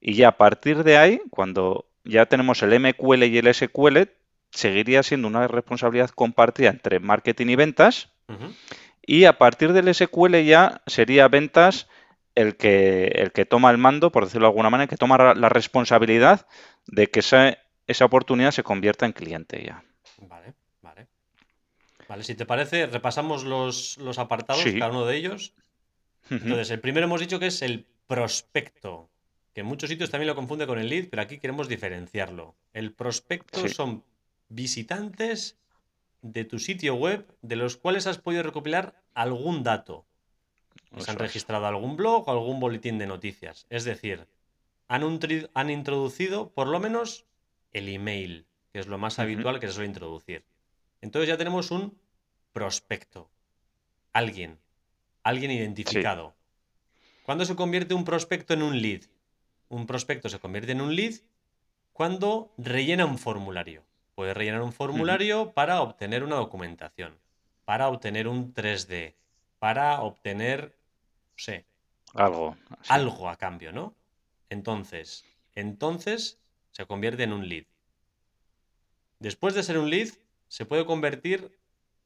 Y 0.00 0.14
ya 0.14 0.28
a 0.28 0.36
partir 0.36 0.82
de 0.82 0.96
ahí, 0.96 1.20
cuando 1.30 1.86
ya 2.02 2.26
tenemos 2.26 2.62
el 2.62 2.78
MQL 2.80 3.24
y 3.24 3.38
el 3.38 3.54
SQL, 3.54 3.98
seguiría 4.50 5.02
siendo 5.02 5.28
una 5.28 5.46
responsabilidad 5.48 6.10
compartida 6.10 6.70
entre 6.70 6.98
marketing 6.98 7.48
y 7.48 7.56
ventas. 7.56 8.08
y 9.06 9.24
a 9.24 9.38
partir 9.38 9.72
del 9.72 9.94
SQL 9.94 10.42
ya 10.44 10.80
sería 10.86 11.28
ventas 11.28 11.88
el 12.34 12.56
que, 12.56 13.06
el 13.06 13.32
que 13.32 13.46
toma 13.46 13.70
el 13.70 13.78
mando, 13.78 14.10
por 14.10 14.24
decirlo 14.24 14.46
de 14.46 14.50
alguna 14.50 14.70
manera, 14.70 14.84
el 14.84 14.90
que 14.90 14.96
toma 14.96 15.34
la 15.34 15.48
responsabilidad 15.48 16.46
de 16.86 17.08
que 17.08 17.20
esa, 17.20 17.58
esa 17.86 18.04
oportunidad 18.04 18.50
se 18.50 18.62
convierta 18.62 19.06
en 19.06 19.12
cliente 19.12 19.62
ya. 19.64 19.84
Vale, 20.18 20.54
vale. 20.82 21.06
Vale, 22.08 22.24
si 22.24 22.34
te 22.34 22.46
parece, 22.46 22.86
repasamos 22.86 23.44
los, 23.44 23.98
los 23.98 24.18
apartados, 24.18 24.64
cada 24.78 24.90
uno 24.90 25.06
de 25.06 25.16
ellos. 25.16 25.54
Entonces, 26.30 26.70
el 26.70 26.80
primero 26.80 27.06
hemos 27.06 27.20
dicho 27.20 27.38
que 27.38 27.46
es 27.46 27.62
el 27.62 27.86
prospecto, 28.06 29.10
que 29.52 29.60
en 29.60 29.66
muchos 29.66 29.90
sitios 29.90 30.10
también 30.10 30.28
lo 30.28 30.34
confunde 30.34 30.66
con 30.66 30.78
el 30.78 30.88
lead, 30.88 31.08
pero 31.10 31.22
aquí 31.22 31.38
queremos 31.38 31.68
diferenciarlo. 31.68 32.56
El 32.72 32.92
prospecto 32.92 33.68
son 33.68 34.04
visitantes 34.48 35.58
de 36.22 36.44
tu 36.44 36.58
sitio 36.58 36.94
web 36.94 37.26
de 37.42 37.56
los 37.56 37.76
cuales 37.76 38.06
has 38.06 38.18
podido 38.18 38.42
recopilar 38.42 39.02
algún 39.14 39.62
dato. 39.62 40.06
Se 40.98 41.10
han 41.10 41.18
registrado 41.18 41.66
algún 41.66 41.96
blog 41.96 42.28
o 42.28 42.30
algún 42.30 42.60
boletín 42.60 42.98
de 42.98 43.06
noticias. 43.06 43.66
Es 43.68 43.84
decir, 43.84 44.26
han, 44.88 45.20
han 45.54 45.70
introducido 45.70 46.50
por 46.50 46.68
lo 46.68 46.78
menos 46.80 47.26
el 47.72 47.88
email, 47.88 48.46
que 48.72 48.78
es 48.80 48.86
lo 48.86 48.98
más 48.98 49.18
habitual 49.18 49.60
que 49.60 49.66
se 49.66 49.74
suele 49.74 49.88
introducir. 49.88 50.44
Entonces 51.00 51.28
ya 51.28 51.36
tenemos 51.36 51.70
un 51.70 51.98
prospecto. 52.52 53.28
Alguien. 54.12 54.58
Alguien 55.22 55.50
identificado. 55.50 56.34
¿Cuándo 57.24 57.44
se 57.44 57.56
convierte 57.56 57.94
un 57.94 58.04
prospecto 58.04 58.54
en 58.54 58.62
un 58.62 58.80
lead? 58.80 59.02
Un 59.68 59.86
prospecto 59.86 60.28
se 60.28 60.38
convierte 60.38 60.72
en 60.72 60.80
un 60.80 60.94
lead 60.94 61.14
cuando 61.92 62.52
rellena 62.58 63.06
un 63.06 63.18
formulario. 63.18 63.84
Puede 64.14 64.34
rellenar 64.34 64.62
un 64.62 64.72
formulario 64.72 65.52
para 65.52 65.80
obtener 65.80 66.22
una 66.22 66.36
documentación, 66.36 67.18
para 67.64 67.88
obtener 67.88 68.28
un 68.28 68.54
3D, 68.54 69.14
para 69.64 70.02
obtener, 70.02 70.76
no 71.32 71.38
sé, 71.38 71.64
algo, 72.12 72.54
algo 72.88 73.30
a 73.30 73.36
cambio, 73.36 73.72
¿no? 73.72 73.94
Entonces, 74.50 75.24
entonces 75.54 76.38
se 76.70 76.84
convierte 76.84 77.22
en 77.22 77.32
un 77.32 77.48
lead. 77.48 77.64
Después 79.20 79.54
de 79.54 79.62
ser 79.62 79.78
un 79.78 79.88
lead, 79.88 80.10
se 80.48 80.66
puede 80.66 80.84
convertir 80.84 81.58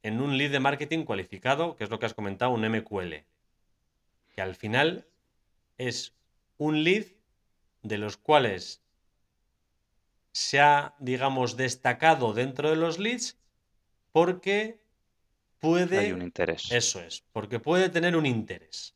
en 0.05 0.21
un 0.21 0.38
lead 0.38 0.53
de 0.53 0.61
marketing 0.61 1.05
cualificado, 1.05 1.75
que 1.75 1.83
es 1.83 1.91
lo 1.91 1.99
que 1.99 2.07
has 2.07 2.15
comentado, 2.15 2.53
un 2.53 2.65
MQL, 2.65 3.25
que 4.37 4.41
al 4.41 4.55
final 4.55 5.09
es 5.79 6.15
un 6.59 6.85
lead 6.85 7.07
de 7.83 7.99
los 7.99 8.17
cuales 8.17 8.83
se 10.31 10.61
ha, 10.61 10.95
digamos, 11.00 11.57
destacado 11.57 12.35
dentro 12.35 12.71
de 12.71 12.77
los 12.77 13.00
leads 13.00 13.37
porque 14.12 14.79
puede... 15.61 15.99
Hay 15.99 16.12
un 16.12 16.23
interés. 16.23 16.71
Eso 16.71 17.00
es, 17.00 17.25
porque 17.33 17.61
puede 17.61 17.88
tener 17.88 18.17
un 18.17 18.27
interés. 18.27 18.95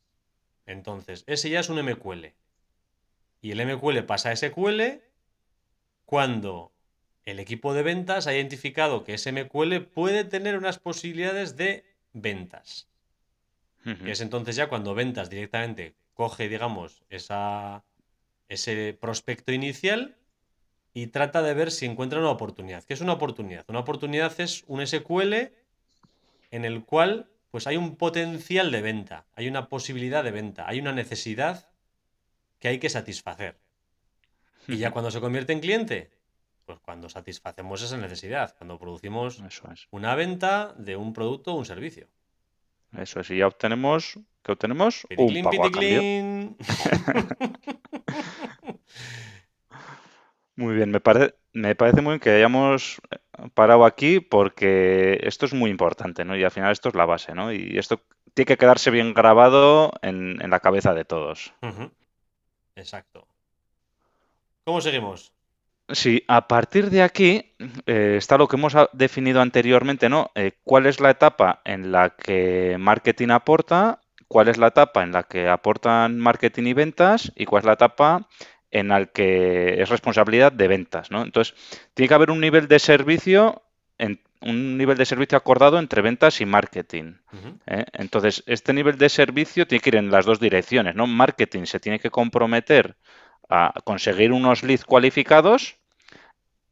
Entonces, 0.65 1.23
ese 1.27 1.49
ya 1.49 1.59
es 1.59 1.69
un 1.69 1.83
MQL. 1.83 2.27
Y 3.41 3.51
el 3.51 3.65
MQL 3.65 3.99
pasa 4.03 4.29
a 4.29 4.35
SQL 4.35 4.81
cuando 6.05 6.71
el 7.25 7.39
equipo 7.39 7.73
de 7.73 7.83
ventas 7.83 8.27
ha 8.27 8.33
identificado 8.33 9.03
que 9.03 9.15
ese 9.15 9.31
MQL 9.31 9.81
puede 9.93 10.23
tener 10.23 10.57
unas 10.57 10.79
posibilidades 10.79 11.55
de 11.57 11.85
ventas. 12.13 12.87
es 14.05 14.21
entonces 14.21 14.55
ya 14.55 14.69
cuando 14.69 14.95
ventas 14.95 15.29
directamente 15.29 15.95
coge, 16.13 16.47
digamos, 16.47 17.03
esa, 17.09 17.83
ese 18.47 18.97
prospecto 18.99 19.51
inicial 19.51 20.15
y 20.93 21.07
trata 21.07 21.41
de 21.41 21.53
ver 21.53 21.71
si 21.71 21.85
encuentra 21.85 22.19
una 22.19 22.29
oportunidad. 22.29 22.83
¿Qué 22.83 22.93
es 22.93 23.01
una 23.01 23.13
oportunidad? 23.13 23.65
Una 23.67 23.79
oportunidad 23.79 24.39
es 24.39 24.63
un 24.67 24.85
SQL 24.85 25.51
en 26.53 26.63
el 26.65 26.85
cual 26.85 27.29
pues 27.49 27.65
hay 27.65 27.77
un 27.77 27.95
potencial 27.95 28.71
de 28.71 28.81
venta, 28.83 29.25
hay 29.35 29.47
una 29.47 29.69
posibilidad 29.69 30.23
de 30.23 30.29
venta, 30.29 30.67
hay 30.67 30.79
una 30.79 30.91
necesidad 30.91 31.67
que 32.59 32.67
hay 32.67 32.77
que 32.77 32.89
satisfacer. 32.89 33.57
Y 34.67 34.77
ya 34.77 34.91
cuando 34.91 35.09
se 35.09 35.19
convierte 35.19 35.51
en 35.53 35.59
cliente, 35.59 36.11
pues 36.65 36.77
cuando 36.79 37.09
satisfacemos 37.09 37.81
esa 37.81 37.97
necesidad, 37.97 38.55
cuando 38.55 38.77
producimos 38.77 39.41
una 39.89 40.13
venta 40.13 40.75
de 40.77 40.95
un 40.95 41.11
producto 41.11 41.53
o 41.53 41.57
un 41.57 41.65
servicio. 41.65 42.07
Eso 42.95 43.19
es, 43.19 43.31
y 43.31 43.37
ya 43.37 43.47
obtenemos, 43.47 44.19
¿qué 44.43 44.51
obtenemos? 44.51 45.07
un 45.17 45.41
pago 45.41 45.65
a. 45.65 45.69
Muy 50.55 50.75
bien, 50.75 50.91
me, 50.91 51.01
me 51.53 51.75
parece 51.75 52.01
muy 52.03 52.11
bien 52.11 52.19
que 52.19 52.29
hayamos 52.29 53.01
parado 53.53 53.85
aquí 53.85 54.19
porque 54.19 55.19
esto 55.23 55.45
es 55.45 55.53
muy 55.53 55.69
importante, 55.69 56.25
¿no? 56.25 56.35
Y 56.35 56.43
al 56.43 56.51
final 56.51 56.71
esto 56.71 56.89
es 56.89 56.95
la 56.95 57.05
base, 57.05 57.33
¿no? 57.33 57.51
Y 57.51 57.77
esto 57.77 58.01
tiene 58.33 58.47
que 58.47 58.57
quedarse 58.57 58.91
bien 58.91 59.13
grabado 59.13 59.91
en, 60.01 60.37
la 60.49 60.59
cabeza 60.59 60.93
de 60.93 61.05
todos. 61.05 61.53
Exacto. 62.75 63.27
¿Cómo 64.63 64.81
seguimos? 64.81 65.33
Sí, 65.89 66.23
a 66.27 66.47
partir 66.47 66.89
de 66.89 67.03
aquí 67.03 67.53
eh, 67.85 68.15
está 68.17 68.37
lo 68.37 68.47
que 68.47 68.55
hemos 68.55 68.73
definido 68.93 69.41
anteriormente, 69.41 70.07
¿no? 70.07 70.31
Eh, 70.33 70.53
¿Cuál 70.63 70.85
es 70.85 71.01
la 71.01 71.09
etapa 71.09 71.61
en 71.65 71.91
la 71.91 72.11
que 72.11 72.77
marketing 72.79 73.29
aporta? 73.29 73.99
¿Cuál 74.29 74.47
es 74.47 74.57
la 74.57 74.67
etapa 74.67 75.03
en 75.03 75.11
la 75.11 75.23
que 75.23 75.49
aportan 75.49 76.17
marketing 76.17 76.63
y 76.63 76.73
ventas? 76.73 77.31
¿Y 77.35 77.45
cuál 77.45 77.61
es 77.61 77.65
la 77.65 77.73
etapa 77.73 78.27
en 78.73 78.87
la 78.87 79.05
que 79.05 79.81
es 79.81 79.89
responsabilidad 79.89 80.51
de 80.51 80.67
ventas, 80.67 81.11
¿no? 81.11 81.21
Entonces, 81.21 81.53
tiene 81.93 82.07
que 82.07 82.13
haber 82.15 82.31
un 82.31 82.41
nivel 82.41 82.67
de 82.67 82.79
servicio, 82.79 83.61
en, 83.99 84.19
un 84.41 84.79
nivel 84.79 84.97
de 84.97 85.05
servicio 85.05 85.37
acordado 85.37 85.77
entre 85.77 86.01
ventas 86.01 86.41
y 86.41 86.45
marketing. 86.45 87.13
¿eh? 87.67 87.85
Entonces, 87.93 88.43
este 88.47 88.73
nivel 88.73 88.97
de 88.97 89.09
servicio 89.09 89.67
tiene 89.67 89.79
que 89.79 89.89
ir 89.91 89.95
en 89.97 90.09
las 90.09 90.25
dos 90.25 90.39
direcciones, 90.39 90.95
¿no? 90.95 91.05
Marketing 91.05 91.65
se 91.65 91.79
tiene 91.79 91.99
que 91.99 92.09
comprometer 92.09 92.95
a 93.47 93.73
conseguir 93.83 94.31
unos 94.31 94.63
leads 94.63 94.85
cualificados, 94.85 95.75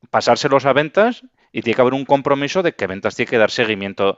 pasárselos 0.10 0.65
a 0.65 0.74
ventas 0.74 1.24
y 1.51 1.62
tiene 1.62 1.75
que 1.75 1.81
haber 1.81 1.93
un 1.93 2.05
compromiso 2.05 2.63
de 2.63 2.74
que 2.74 2.88
ventas 2.88 3.15
tiene 3.15 3.29
que 3.29 3.38
dar 3.38 3.51
seguimiento 3.51 4.17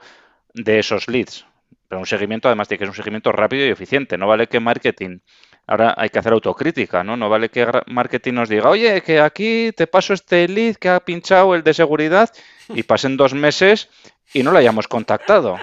de 0.54 0.78
esos 0.78 1.06
leads. 1.06 1.44
Pero 1.88 2.00
un 2.00 2.06
seguimiento, 2.06 2.48
además, 2.48 2.66
tiene 2.66 2.78
que 2.78 2.84
ser 2.84 2.90
un 2.90 2.96
seguimiento 2.96 3.30
rápido 3.30 3.66
y 3.66 3.68
eficiente. 3.68 4.16
No 4.16 4.26
vale 4.26 4.46
que 4.46 4.58
marketing 4.58 5.18
Ahora 5.66 5.94
hay 5.96 6.10
que 6.10 6.18
hacer 6.18 6.32
autocrítica, 6.32 7.02
¿no? 7.02 7.16
No 7.16 7.28
vale 7.28 7.48
que 7.48 7.66
marketing 7.86 8.34
nos 8.34 8.48
diga, 8.48 8.68
oye, 8.68 9.02
que 9.02 9.20
aquí 9.20 9.72
te 9.72 9.86
paso 9.86 10.12
este 10.12 10.46
lead 10.46 10.76
que 10.76 10.90
ha 10.90 11.00
pinchado 11.00 11.54
el 11.54 11.62
de 11.62 11.72
seguridad 11.72 12.30
y 12.68 12.82
pasen 12.82 13.16
dos 13.16 13.32
meses 13.32 13.88
y 14.34 14.42
no 14.42 14.50
lo 14.50 14.58
hayamos 14.58 14.88
contactado. 14.88 15.58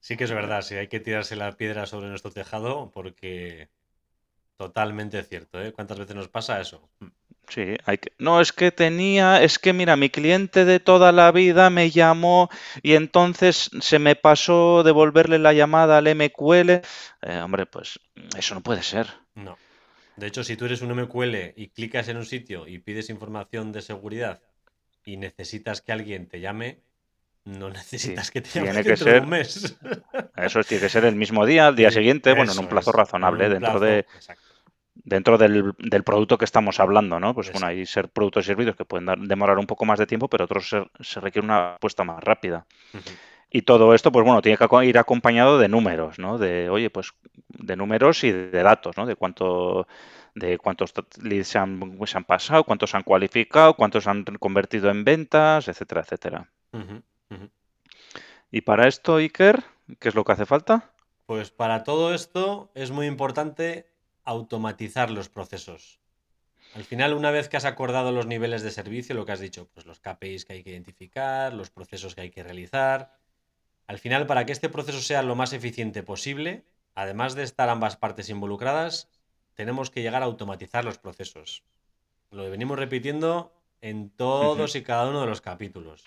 Sí 0.00 0.16
que 0.16 0.24
es 0.24 0.32
verdad, 0.32 0.62
sí, 0.62 0.74
hay 0.74 0.88
que 0.88 1.00
tirarse 1.00 1.36
la 1.36 1.52
piedra 1.52 1.86
sobre 1.86 2.08
nuestro 2.08 2.30
tejado 2.30 2.90
porque 2.92 3.68
totalmente 4.56 5.22
cierto, 5.22 5.62
¿eh? 5.62 5.72
¿Cuántas 5.72 5.98
veces 5.98 6.16
nos 6.16 6.28
pasa 6.28 6.60
eso? 6.60 6.88
Sí, 7.48 7.76
hay 7.84 7.98
que... 7.98 8.12
No, 8.18 8.40
es 8.40 8.52
que 8.52 8.70
tenía, 8.70 9.42
es 9.42 9.58
que 9.58 9.72
mira, 9.72 9.96
mi 9.96 10.08
cliente 10.10 10.64
de 10.64 10.80
toda 10.80 11.12
la 11.12 11.30
vida 11.32 11.68
me 11.70 11.90
llamó 11.90 12.48
y 12.82 12.94
entonces 12.94 13.70
se 13.80 13.98
me 13.98 14.16
pasó 14.16 14.82
devolverle 14.82 15.38
la 15.38 15.52
llamada 15.52 15.98
al 15.98 16.14
MQL. 16.14 16.70
Eh, 16.70 16.82
hombre, 17.42 17.66
pues 17.66 18.00
eso 18.36 18.54
no 18.54 18.62
puede 18.62 18.82
ser. 18.82 19.08
No. 19.34 19.58
De 20.16 20.26
hecho, 20.26 20.44
si 20.44 20.56
tú 20.56 20.66
eres 20.66 20.82
un 20.82 20.94
MQL 20.94 21.52
y 21.56 21.68
clicas 21.68 22.08
en 22.08 22.16
un 22.16 22.26
sitio 22.26 22.66
y 22.66 22.78
pides 22.78 23.10
información 23.10 23.72
de 23.72 23.82
seguridad 23.82 24.40
y 25.04 25.16
necesitas 25.16 25.80
que 25.80 25.92
alguien 25.92 26.28
te 26.28 26.40
llame, 26.40 26.80
no 27.44 27.70
necesitas 27.70 28.30
que 28.30 28.40
te 28.40 28.60
llame 28.60 28.82
tiene 28.82 28.84
que 28.84 28.96
ser, 28.96 29.22
un 29.22 29.28
mes. 29.28 29.76
Eso 30.36 30.62
tiene 30.64 30.82
que 30.82 30.88
ser 30.88 31.04
el 31.04 31.16
mismo 31.16 31.44
día, 31.44 31.66
al 31.66 31.76
día 31.76 31.90
siguiente, 31.90 32.34
bueno, 32.34 32.52
en 32.52 32.58
un 32.58 32.68
plazo 32.68 32.92
razonable, 32.92 33.48
dentro 33.48 33.80
de 33.80 34.06
dentro 34.94 35.38
del, 35.38 35.74
producto 36.04 36.38
que 36.38 36.44
estamos 36.44 36.80
hablando, 36.80 37.18
¿no? 37.18 37.34
Pues 37.34 37.50
bueno, 37.52 37.66
hay 37.66 37.86
ser 37.86 38.08
productos 38.08 38.44
y 38.44 38.48
servicios 38.48 38.76
que 38.76 38.84
pueden 38.84 39.26
demorar 39.26 39.58
un 39.58 39.66
poco 39.66 39.84
más 39.84 39.98
de 39.98 40.06
tiempo, 40.06 40.28
pero 40.28 40.44
otros 40.44 40.68
se, 41.00 41.20
requiere 41.20 41.44
una 41.44 41.74
apuesta 41.74 42.04
más 42.04 42.22
rápida. 42.22 42.66
Y 43.50 43.62
todo 43.62 43.94
esto, 43.94 44.10
pues 44.12 44.24
bueno, 44.24 44.40
tiene 44.40 44.56
que 44.56 44.86
ir 44.86 44.98
acompañado 44.98 45.58
de 45.58 45.68
números, 45.68 46.18
¿no? 46.18 46.38
De, 46.38 46.70
oye, 46.70 46.88
pues 46.88 47.12
de 47.48 47.76
números 47.76 48.24
y 48.24 48.32
de 48.32 48.62
datos, 48.62 48.96
¿no? 48.96 49.06
De 49.06 49.16
cuánto 49.16 49.86
de 50.34 50.56
cuántos 50.56 50.94
leads 51.22 51.48
se 51.48 51.58
han, 51.58 51.98
se 52.06 52.16
han 52.16 52.24
pasado, 52.24 52.64
cuántos 52.64 52.90
se 52.90 52.96
han 52.96 53.02
cualificado, 53.02 53.74
cuántos 53.74 54.04
se 54.04 54.10
han 54.10 54.24
convertido 54.24 54.90
en 54.90 55.04
ventas, 55.04 55.68
etcétera, 55.68 56.00
etcétera. 56.00 56.50
Y 58.50 58.62
para 58.62 58.88
esto, 58.88 59.16
Iker, 59.16 59.62
¿qué 59.98 60.08
es 60.08 60.14
lo 60.14 60.24
que 60.24 60.32
hace 60.32 60.46
falta? 60.46 60.90
Pues 61.26 61.50
para 61.50 61.84
todo 61.84 62.14
esto 62.14 62.70
es 62.74 62.90
muy 62.90 63.06
importante 63.06 63.91
automatizar 64.24 65.10
los 65.10 65.28
procesos. 65.28 65.98
Al 66.74 66.84
final, 66.84 67.12
una 67.12 67.30
vez 67.30 67.48
que 67.48 67.56
has 67.56 67.64
acordado 67.66 68.12
los 68.12 68.26
niveles 68.26 68.62
de 68.62 68.70
servicio, 68.70 69.14
lo 69.14 69.26
que 69.26 69.32
has 69.32 69.40
dicho, 69.40 69.68
pues 69.74 69.84
los 69.84 70.00
KPIs 70.00 70.44
que 70.44 70.54
hay 70.54 70.62
que 70.62 70.70
identificar, 70.70 71.52
los 71.52 71.70
procesos 71.70 72.14
que 72.14 72.22
hay 72.22 72.30
que 72.30 72.42
realizar, 72.42 73.18
al 73.86 73.98
final, 73.98 74.26
para 74.26 74.46
que 74.46 74.52
este 74.52 74.68
proceso 74.70 75.00
sea 75.00 75.22
lo 75.22 75.34
más 75.34 75.52
eficiente 75.52 76.02
posible, 76.02 76.64
además 76.94 77.34
de 77.34 77.42
estar 77.42 77.68
ambas 77.68 77.96
partes 77.96 78.30
involucradas, 78.30 79.08
tenemos 79.54 79.90
que 79.90 80.00
llegar 80.02 80.22
a 80.22 80.26
automatizar 80.26 80.84
los 80.84 80.98
procesos. 80.98 81.62
Lo 82.30 82.48
venimos 82.50 82.78
repitiendo 82.78 83.52
en 83.82 84.08
todos 84.08 84.76
y 84.76 84.82
cada 84.82 85.08
uno 85.10 85.20
de 85.20 85.26
los 85.26 85.40
capítulos. 85.40 86.04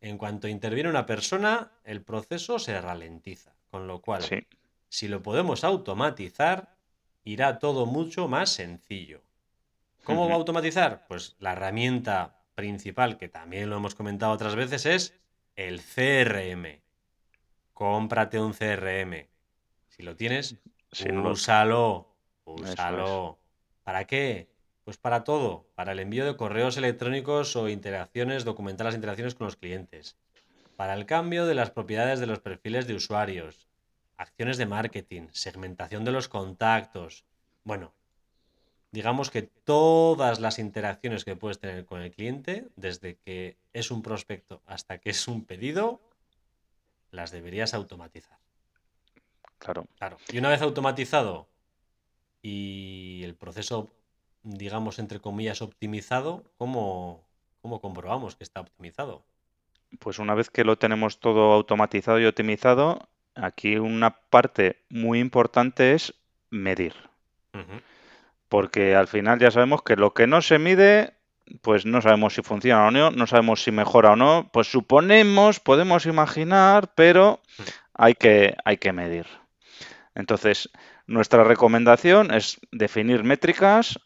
en 0.00 0.18
cuanto 0.18 0.48
interviene 0.48 0.90
una 0.90 1.06
persona, 1.06 1.70
el 1.84 2.02
proceso 2.02 2.58
se 2.58 2.80
ralentiza. 2.80 3.54
Con 3.70 3.86
lo 3.86 4.00
cual, 4.00 4.22
Sí. 4.24 4.44
si 4.88 5.06
lo 5.06 5.22
podemos 5.22 5.62
automatizar, 5.62 6.74
irá 7.24 7.58
todo 7.58 7.86
mucho 7.86 8.28
más 8.28 8.50
sencillo. 8.50 9.22
¿Cómo 10.04 10.26
va 10.26 10.34
a 10.34 10.36
automatizar? 10.36 11.06
Pues 11.06 11.36
la 11.38 11.52
herramienta 11.52 12.40
principal, 12.54 13.18
que 13.18 13.28
también 13.28 13.70
lo 13.70 13.76
hemos 13.76 13.94
comentado 13.94 14.32
otras 14.32 14.56
veces, 14.56 14.84
es 14.86 15.14
el 15.56 15.80
CRM. 15.80 16.80
Cómprate 17.74 18.40
un 18.40 18.52
CRM. 18.52 19.28
Si 19.88 20.02
lo 20.02 20.16
tienes, 20.16 20.56
lo- 21.06 21.30
úsalo. 21.30 22.08
Es. 22.46 22.72
Úsalo. 22.72 23.38
¿Para 23.84 24.04
qué? 24.06 24.48
Pues 24.84 24.96
para 24.96 25.22
todo. 25.24 25.68
Para 25.74 25.92
el 25.92 26.00
envío 26.00 26.24
de 26.26 26.36
correos 26.36 26.76
electrónicos 26.76 27.54
o 27.56 27.68
interacciones, 27.68 28.44
documentar 28.44 28.86
las 28.86 28.94
interacciones 28.96 29.34
con 29.34 29.46
los 29.46 29.56
clientes. 29.56 30.16
Para 30.76 30.94
el 30.94 31.06
cambio 31.06 31.46
de 31.46 31.54
las 31.54 31.70
propiedades 31.70 32.18
de 32.18 32.26
los 32.26 32.40
perfiles 32.40 32.86
de 32.86 32.94
usuarios. 32.94 33.68
Acciones 34.22 34.56
de 34.56 34.66
marketing, 34.66 35.26
segmentación 35.32 36.04
de 36.04 36.12
los 36.12 36.28
contactos. 36.28 37.24
Bueno, 37.64 37.92
digamos 38.92 39.32
que 39.32 39.42
todas 39.42 40.38
las 40.38 40.60
interacciones 40.60 41.24
que 41.24 41.34
puedes 41.34 41.58
tener 41.58 41.84
con 41.84 42.00
el 42.00 42.12
cliente, 42.12 42.68
desde 42.76 43.16
que 43.16 43.56
es 43.72 43.90
un 43.90 44.00
prospecto 44.00 44.62
hasta 44.64 44.98
que 44.98 45.10
es 45.10 45.26
un 45.26 45.44
pedido, 45.44 46.00
las 47.10 47.32
deberías 47.32 47.74
automatizar. 47.74 48.38
Claro. 49.58 49.88
Claro. 49.98 50.18
Y 50.32 50.38
una 50.38 50.50
vez 50.50 50.62
automatizado 50.62 51.48
y 52.42 53.22
el 53.24 53.34
proceso, 53.34 53.90
digamos, 54.44 55.00
entre 55.00 55.18
comillas, 55.18 55.62
optimizado, 55.62 56.44
¿cómo, 56.58 57.26
cómo 57.60 57.80
comprobamos 57.80 58.36
que 58.36 58.44
está 58.44 58.60
optimizado? 58.60 59.24
Pues 59.98 60.20
una 60.20 60.34
vez 60.36 60.48
que 60.48 60.62
lo 60.62 60.78
tenemos 60.78 61.18
todo 61.18 61.52
automatizado 61.52 62.20
y 62.20 62.26
optimizado, 62.26 63.08
aquí 63.34 63.76
una 63.76 64.10
parte 64.10 64.76
muy 64.88 65.20
importante 65.20 65.92
es 65.92 66.14
medir. 66.50 66.94
Porque 68.48 68.94
al 68.94 69.08
final 69.08 69.38
ya 69.38 69.50
sabemos 69.50 69.82
que 69.82 69.96
lo 69.96 70.14
que 70.14 70.26
no 70.26 70.42
se 70.42 70.58
mide, 70.58 71.14
pues 71.60 71.86
no 71.86 72.00
sabemos 72.00 72.34
si 72.34 72.42
funciona 72.42 72.86
o 72.86 72.90
no, 72.90 73.10
no 73.10 73.26
sabemos 73.26 73.62
si 73.62 73.70
mejora 73.70 74.12
o 74.12 74.16
no. 74.16 74.50
Pues 74.52 74.68
suponemos, 74.68 75.60
podemos 75.60 76.06
imaginar, 76.06 76.92
pero 76.94 77.40
hay 77.94 78.14
que, 78.14 78.54
hay 78.64 78.76
que 78.76 78.92
medir. 78.92 79.26
Entonces, 80.14 80.70
nuestra 81.06 81.44
recomendación 81.44 82.32
es 82.32 82.60
definir 82.70 83.24
métricas 83.24 83.98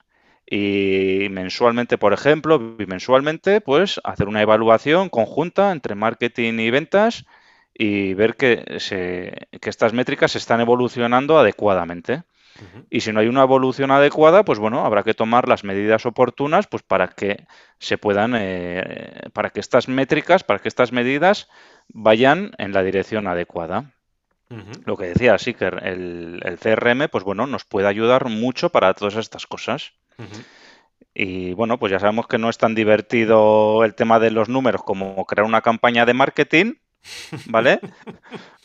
y 0.48 1.26
mensualmente, 1.30 1.98
por 1.98 2.12
ejemplo, 2.12 2.76
bimensualmente, 2.76 3.60
pues 3.60 4.00
hacer 4.04 4.28
una 4.28 4.42
evaluación 4.42 5.08
conjunta 5.08 5.72
entre 5.72 5.96
marketing 5.96 6.60
y 6.60 6.70
ventas 6.70 7.24
y 7.78 8.14
ver 8.14 8.34
que, 8.36 8.76
se- 8.78 9.48
que 9.60 9.70
estas 9.70 9.92
métricas 9.92 10.36
están 10.36 10.60
evolucionando 10.60 11.38
adecuadamente. 11.38 12.22
Y 12.88 13.00
si 13.00 13.12
no 13.12 13.20
hay 13.20 13.28
una 13.28 13.42
evolución 13.42 13.90
adecuada, 13.90 14.42
pues 14.44 14.58
bueno, 14.58 14.86
habrá 14.86 15.02
que 15.02 15.12
tomar 15.12 15.46
las 15.46 15.62
medidas 15.62 16.06
oportunas 16.06 16.66
pues 16.66 16.82
para 16.82 17.08
que 17.08 17.44
se 17.78 17.98
puedan, 17.98 18.32
eh, 18.34 19.28
para 19.34 19.50
que 19.50 19.60
estas 19.60 19.88
métricas, 19.88 20.42
para 20.42 20.60
que 20.60 20.68
estas 20.68 20.90
medidas 20.90 21.48
vayan 21.88 22.52
en 22.56 22.72
la 22.72 22.82
dirección 22.82 23.26
adecuada. 23.26 23.92
Lo 24.86 24.96
que 24.96 25.06
decía, 25.06 25.36
que 25.36 25.66
el, 25.66 26.40
el 26.44 26.58
CRM, 26.58 27.08
pues 27.10 27.24
bueno, 27.24 27.46
nos 27.46 27.64
puede 27.64 27.88
ayudar 27.88 28.30
mucho 28.30 28.70
para 28.70 28.94
todas 28.94 29.16
estas 29.16 29.46
cosas. 29.46 29.92
Y 31.14 31.52
bueno, 31.54 31.78
pues 31.78 31.90
ya 31.92 31.98
sabemos 31.98 32.26
que 32.26 32.38
no 32.38 32.48
es 32.48 32.58
tan 32.58 32.74
divertido 32.74 33.84
el 33.84 33.94
tema 33.94 34.18
de 34.18 34.30
los 34.30 34.48
números 34.48 34.82
como 34.82 35.24
crear 35.26 35.46
una 35.46 35.62
campaña 35.62 36.06
de 36.06 36.14
marketing, 36.14 36.74
¿vale? 37.46 37.80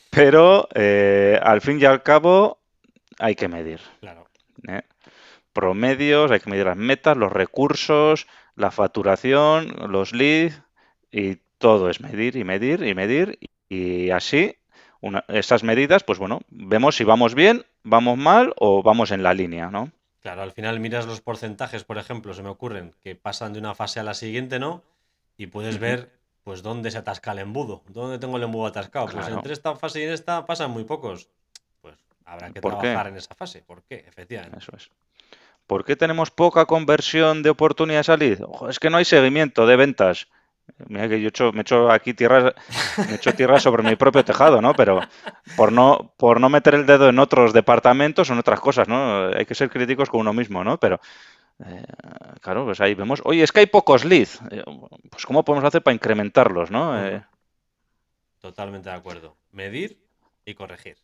Pero 0.10 0.68
eh, 0.76 1.40
al 1.42 1.62
fin 1.62 1.80
y 1.80 1.86
al 1.86 2.04
cabo 2.04 2.60
hay 3.20 3.36
que 3.36 3.48
medir. 3.48 3.80
Claro. 4.00 4.28
¿eh? 4.68 4.82
Promedios, 5.54 6.32
hay 6.32 6.40
que 6.40 6.50
medir 6.50 6.66
las 6.66 6.78
metas, 6.78 7.18
los 7.18 7.32
recursos, 7.32 8.28
la 8.56 8.72
facturación, 8.72 9.76
los 9.92 10.14
leads 10.14 10.62
y 11.12 11.38
todo 11.58 11.90
es 11.90 12.02
medir 12.02 12.36
y 12.36 12.44
medir 12.44 12.84
y 12.84 12.96
medir 12.96 13.40
y 13.70 14.10
así 14.12 14.56
una- 15.02 15.26
esas 15.28 15.64
medidas, 15.64 16.04
pues 16.04 16.20
bueno, 16.20 16.42
vemos 16.50 16.96
si 16.96 17.04
vamos 17.04 17.36
bien, 17.36 17.66
vamos 17.84 18.18
mal 18.18 18.54
o 18.58 18.84
vamos 18.84 19.12
en 19.12 19.24
la 19.24 19.34
línea, 19.34 19.70
¿no? 19.70 19.92
Claro, 20.22 20.44
al 20.44 20.52
final 20.52 20.80
miras 20.80 21.08
los 21.08 21.22
porcentajes, 21.22 21.84
por 21.84 21.98
ejemplo, 21.98 22.34
se 22.34 22.44
me 22.44 22.50
ocurren, 22.50 22.94
que 23.02 23.16
pasan 23.16 23.54
de 23.54 23.60
una 23.60 23.74
fase 23.74 24.00
a 24.00 24.04
la 24.04 24.14
siguiente, 24.14 24.60
¿no? 24.60 24.84
Y 25.38 25.48
puedes 25.48 25.80
ver, 25.80 26.12
pues, 26.44 26.64
dónde 26.64 26.92
se 26.92 26.98
atasca 26.98 27.32
el 27.32 27.40
embudo. 27.40 27.84
¿Dónde 27.88 28.20
tengo 28.20 28.38
el 28.38 28.44
embudo 28.44 28.68
atascado? 28.68 29.08
Pues 29.08 29.28
entre 29.28 29.54
esta 29.54 29.76
fase 29.76 30.02
y 30.02 30.04
en 30.04 30.12
esta 30.12 30.46
pasan 30.46 30.72
muy 30.72 30.84
pocos. 30.84 31.30
Pues 31.82 31.96
habrá 32.26 32.52
que 32.52 32.62
trabajar 32.62 33.08
en 33.08 33.18
esa 33.18 33.34
fase. 33.36 33.62
¿Por 33.62 33.84
qué? 33.84 34.06
Efectivamente. 34.08 34.58
Eso 34.60 34.76
es. 34.76 34.90
¿Por 35.68 35.86
qué 35.86 35.96
tenemos 35.96 36.32
poca 36.32 36.66
conversión 36.66 37.44
de 37.44 37.50
oportunidades 37.50 38.10
a 38.10 38.18
lead? 38.18 38.42
Ojo, 38.44 38.70
es 38.70 38.80
que 38.80 38.90
no 38.90 38.98
hay 38.98 39.06
seguimiento 39.06 39.66
de 39.66 39.76
ventas. 39.78 40.28
Mira 40.88 41.08
que 41.10 41.20
yo 41.20 41.26
he 41.28 41.30
hecho- 41.30 41.52
me 41.52 41.60
he 41.60 41.62
hecho 41.62 41.92
aquí 41.92 42.14
tierra, 42.14 42.54
me 42.98 43.12
he 43.12 43.16
hecho 43.16 43.34
tierra 43.34 43.60
sobre 43.60 43.84
mi 43.84 43.96
propio 43.96 44.24
tejado, 44.24 44.62
¿no? 44.62 44.74
Pero 44.74 45.02
por 45.56 45.72
no, 45.72 46.14
por 46.18 46.40
no 46.40 46.50
meter 46.50 46.76
el 46.76 46.86
dedo 46.86 47.10
en 47.10 47.20
otros 47.20 47.54
departamentos 47.54 48.30
o 48.30 48.34
en 48.34 48.40
otras 48.40 48.60
cosas, 48.60 48.88
¿no? 48.88 49.28
Hay 49.36 49.46
que 49.46 49.56
ser 49.56 49.70
críticos 49.70 50.10
con 50.10 50.22
uno 50.22 50.34
mismo, 50.34 50.64
¿no? 50.64 50.78
Pero 50.80 51.00
eh, 51.66 51.84
claro, 52.42 52.66
pues 52.66 52.82
ahí 52.82 52.94
vemos, 52.96 53.22
oye, 53.26 53.44
es 53.44 53.52
que 53.52 53.62
hay 53.62 53.66
pocos 53.68 54.06
leads. 54.06 54.42
Eh, 54.52 54.64
Pues 55.10 55.26
¿cómo 55.26 55.44
podemos 55.44 55.66
hacer 55.68 55.82
para 55.82 55.96
incrementarlos, 55.96 56.72
¿no? 56.72 57.06
Eh, 57.06 57.24
Totalmente 58.40 58.90
de 58.90 58.96
acuerdo. 58.96 59.38
Medir 59.52 60.00
y 60.46 60.54
corregir. 60.54 60.98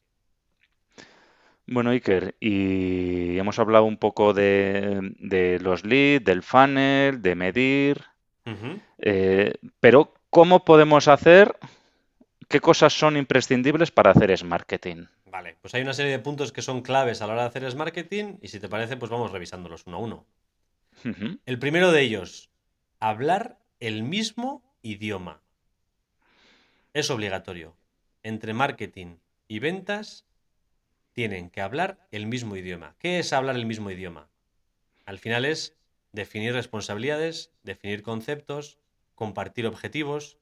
Bueno, 1.67 1.89
Iker, 1.89 2.35
y 2.39 3.37
hemos 3.37 3.59
hablado 3.59 3.83
un 3.83 3.97
poco 3.97 4.33
de, 4.33 4.99
de 5.19 5.59
los 5.59 5.83
leads, 5.83 6.23
del 6.23 6.41
funnel, 6.41 7.21
de 7.21 7.35
medir, 7.35 8.05
pero 9.81 10.13
¿cómo 10.29 10.63
podemos 10.63 11.09
hacer? 11.09 11.55
¿Qué 12.47 12.61
cosas 12.61 12.97
son 12.97 13.17
imprescindibles 13.17 13.91
para 13.91 14.11
hacer 14.11 14.31
es 14.31 14.43
marketing? 14.45 15.05
Vale, 15.25 15.57
pues 15.61 15.73
hay 15.75 15.81
una 15.81 15.93
serie 15.93 16.13
de 16.13 16.19
puntos 16.19 16.53
que 16.53 16.61
son 16.61 16.81
claves 16.81 17.21
a 17.21 17.27
la 17.27 17.33
hora 17.33 17.41
de 17.43 17.49
hacer 17.49 17.63
es 17.65 17.75
marketing 17.75 18.37
y 18.41 18.47
si 18.47 18.59
te 18.59 18.69
parece, 18.69 18.95
pues 18.95 19.11
vamos 19.11 19.31
revisándolos 19.31 19.85
uno 19.85 19.97
a 19.97 19.99
uno. 19.99 20.25
El 21.03 21.59
primero 21.59 21.91
de 21.91 22.01
ellos, 22.01 22.49
hablar 22.99 23.59
el 23.79 24.03
mismo 24.03 24.63
idioma. 24.81 25.41
Es 26.93 27.09
obligatorio. 27.11 27.75
Entre 28.23 28.53
marketing 28.53 29.17
y 29.47 29.59
ventas 29.59 30.25
tienen 31.13 31.49
que 31.49 31.61
hablar 31.61 32.07
el 32.11 32.25
mismo 32.25 32.55
idioma. 32.55 32.95
¿Qué 32.99 33.19
es 33.19 33.31
hablar 33.33 33.55
el 33.55 33.65
mismo 33.65 33.91
idioma? 33.91 34.29
Al 35.05 35.19
final 35.19 35.45
es 35.45 35.77
definir 36.11 36.53
responsabilidades, 36.53 37.51
definir 37.63 38.03
conceptos, 38.03 38.79
compartir 39.15 39.65
objetivos. 39.67 40.37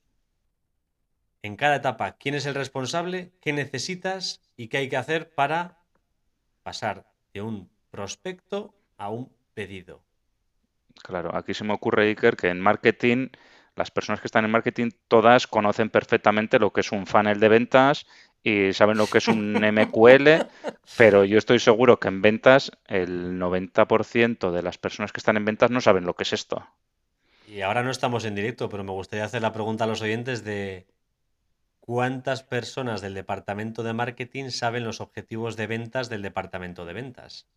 En 1.43 1.55
cada 1.57 1.75
etapa, 1.75 2.17
quién 2.17 2.35
es 2.35 2.45
el 2.45 2.55
responsable, 2.55 3.31
qué 3.41 3.53
necesitas 3.53 4.41
y 4.57 4.67
qué 4.69 4.77
hay 4.77 4.89
que 4.89 4.97
hacer 4.97 5.33
para 5.35 5.79
pasar 6.63 7.11
de 7.33 7.41
un 7.41 7.69
prospecto 7.91 8.73
a 8.97 9.09
un 9.09 9.31
pedido. 9.53 10.03
Claro, 11.03 11.35
aquí 11.35 11.53
se 11.53 11.63
me 11.63 11.73
ocurre, 11.73 12.07
Iker, 12.07 12.35
que 12.35 12.49
en 12.49 12.59
marketing, 12.59 13.29
las 13.75 13.91
personas 13.91 14.21
que 14.21 14.27
están 14.27 14.45
en 14.45 14.51
marketing, 14.51 14.89
todas 15.07 15.47
conocen 15.47 15.89
perfectamente 15.89 16.59
lo 16.59 16.71
que 16.71 16.81
es 16.81 16.91
un 16.91 17.05
funnel 17.05 17.39
de 17.39 17.49
ventas 17.49 18.05
y 18.41 18.73
saben 18.73 18.97
lo 18.97 19.07
que 19.07 19.17
es 19.17 19.27
un 19.27 19.53
MQL, 19.63 20.45
pero 20.97 21.25
yo 21.25 21.37
estoy 21.37 21.59
seguro 21.59 21.99
que 21.99 22.07
en 22.07 22.21
ventas 22.21 22.71
el 22.87 23.39
90% 23.39 24.51
de 24.51 24.61
las 24.61 24.77
personas 24.77 25.11
que 25.11 25.19
están 25.19 25.37
en 25.37 25.45
ventas 25.45 25.71
no 25.71 25.81
saben 25.81 26.05
lo 26.05 26.15
que 26.15 26.23
es 26.23 26.33
esto. 26.33 26.65
Y 27.47 27.61
ahora 27.61 27.83
no 27.83 27.91
estamos 27.91 28.25
en 28.25 28.35
directo, 28.35 28.69
pero 28.69 28.83
me 28.83 28.91
gustaría 28.91 29.25
hacer 29.25 29.41
la 29.41 29.53
pregunta 29.53 29.83
a 29.83 29.87
los 29.87 30.01
oyentes 30.01 30.43
de 30.43 30.87
cuántas 31.79 32.43
personas 32.43 33.01
del 33.01 33.13
departamento 33.13 33.83
de 33.83 33.93
marketing 33.93 34.49
saben 34.49 34.83
los 34.83 35.01
objetivos 35.01 35.55
de 35.55 35.67
ventas 35.67 36.09
del 36.09 36.21
departamento 36.21 36.85
de 36.85 36.93
ventas. 36.93 37.47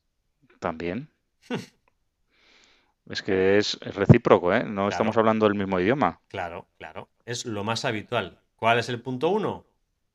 También. 0.58 1.08
Es 3.08 3.22
que 3.22 3.56
es, 3.56 3.78
es 3.80 3.94
recíproco, 3.94 4.52
¿eh? 4.52 4.64
No 4.64 4.88
estamos 4.88 5.16
hablando 5.16 5.46
del 5.46 5.56
mismo 5.56 5.80
idioma. 5.80 6.20
Claro, 6.28 6.68
claro. 6.76 7.08
Es 7.24 7.46
lo 7.46 7.64
más 7.64 7.84
habitual. 7.84 8.40
¿Cuál 8.56 8.78
es 8.78 8.88
el 8.88 9.00
punto 9.00 9.28
uno? 9.30 9.64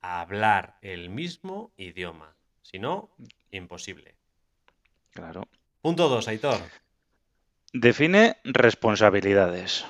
Hablar 0.02 0.78
el 0.82 1.10
mismo 1.10 1.72
idioma. 1.78 2.36
Si 2.62 2.78
no, 2.78 3.10
imposible. 3.52 4.16
Claro. 5.12 5.48
Punto 5.82 6.08
dos, 6.08 6.28
Aitor. 6.28 6.60
Define 7.74 8.38
responsabilidades. 8.44 9.86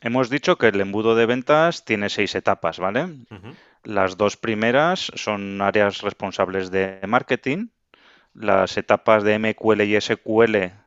Hemos 0.00 0.28
dicho 0.30 0.56
que 0.56 0.68
el 0.68 0.80
embudo 0.80 1.16
de 1.16 1.26
ventas 1.26 1.84
tiene 1.84 2.10
seis 2.10 2.34
etapas, 2.34 2.78
¿vale? 2.78 3.08
Las 3.82 4.16
dos 4.16 4.36
primeras 4.36 5.10
son 5.14 5.60
áreas 5.60 6.00
responsables 6.00 6.70
de 6.70 7.00
marketing. 7.06 7.68
Las 8.34 8.76
etapas 8.76 9.22
de 9.24 9.38
MQL 9.38 9.82
y 9.82 10.00
SQL 10.00 10.83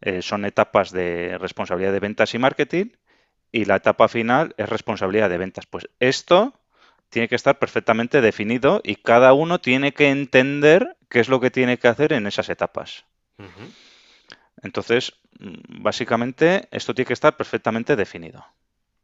eh, 0.00 0.22
son 0.22 0.44
etapas 0.44 0.92
de 0.92 1.38
responsabilidad 1.38 1.92
de 1.92 2.00
ventas 2.00 2.34
y 2.34 2.38
marketing. 2.38 2.86
y 3.50 3.64
la 3.64 3.76
etapa 3.76 4.08
final 4.08 4.54
es 4.58 4.68
responsabilidad 4.68 5.30
de 5.30 5.38
ventas. 5.38 5.64
Pues 5.64 5.88
esto 6.00 6.52
tiene 7.08 7.28
que 7.28 7.34
estar 7.34 7.58
perfectamente 7.58 8.20
definido 8.20 8.82
y 8.84 8.96
cada 8.96 9.32
uno 9.32 9.58
tiene 9.60 9.92
que 9.92 10.10
entender 10.10 10.96
qué 11.08 11.20
es 11.20 11.28
lo 11.30 11.40
que 11.40 11.50
tiene 11.50 11.78
que 11.78 11.88
hacer 11.88 12.12
en 12.12 12.26
esas 12.26 12.50
etapas. 12.50 13.06
Entonces, 14.62 15.14
mm, 15.38 15.82
básicamente, 15.82 16.68
esto 16.70 16.94
tiene 16.94 17.06
que 17.06 17.14
estar 17.14 17.36
perfectamente 17.36 17.96
definido. 17.96 18.44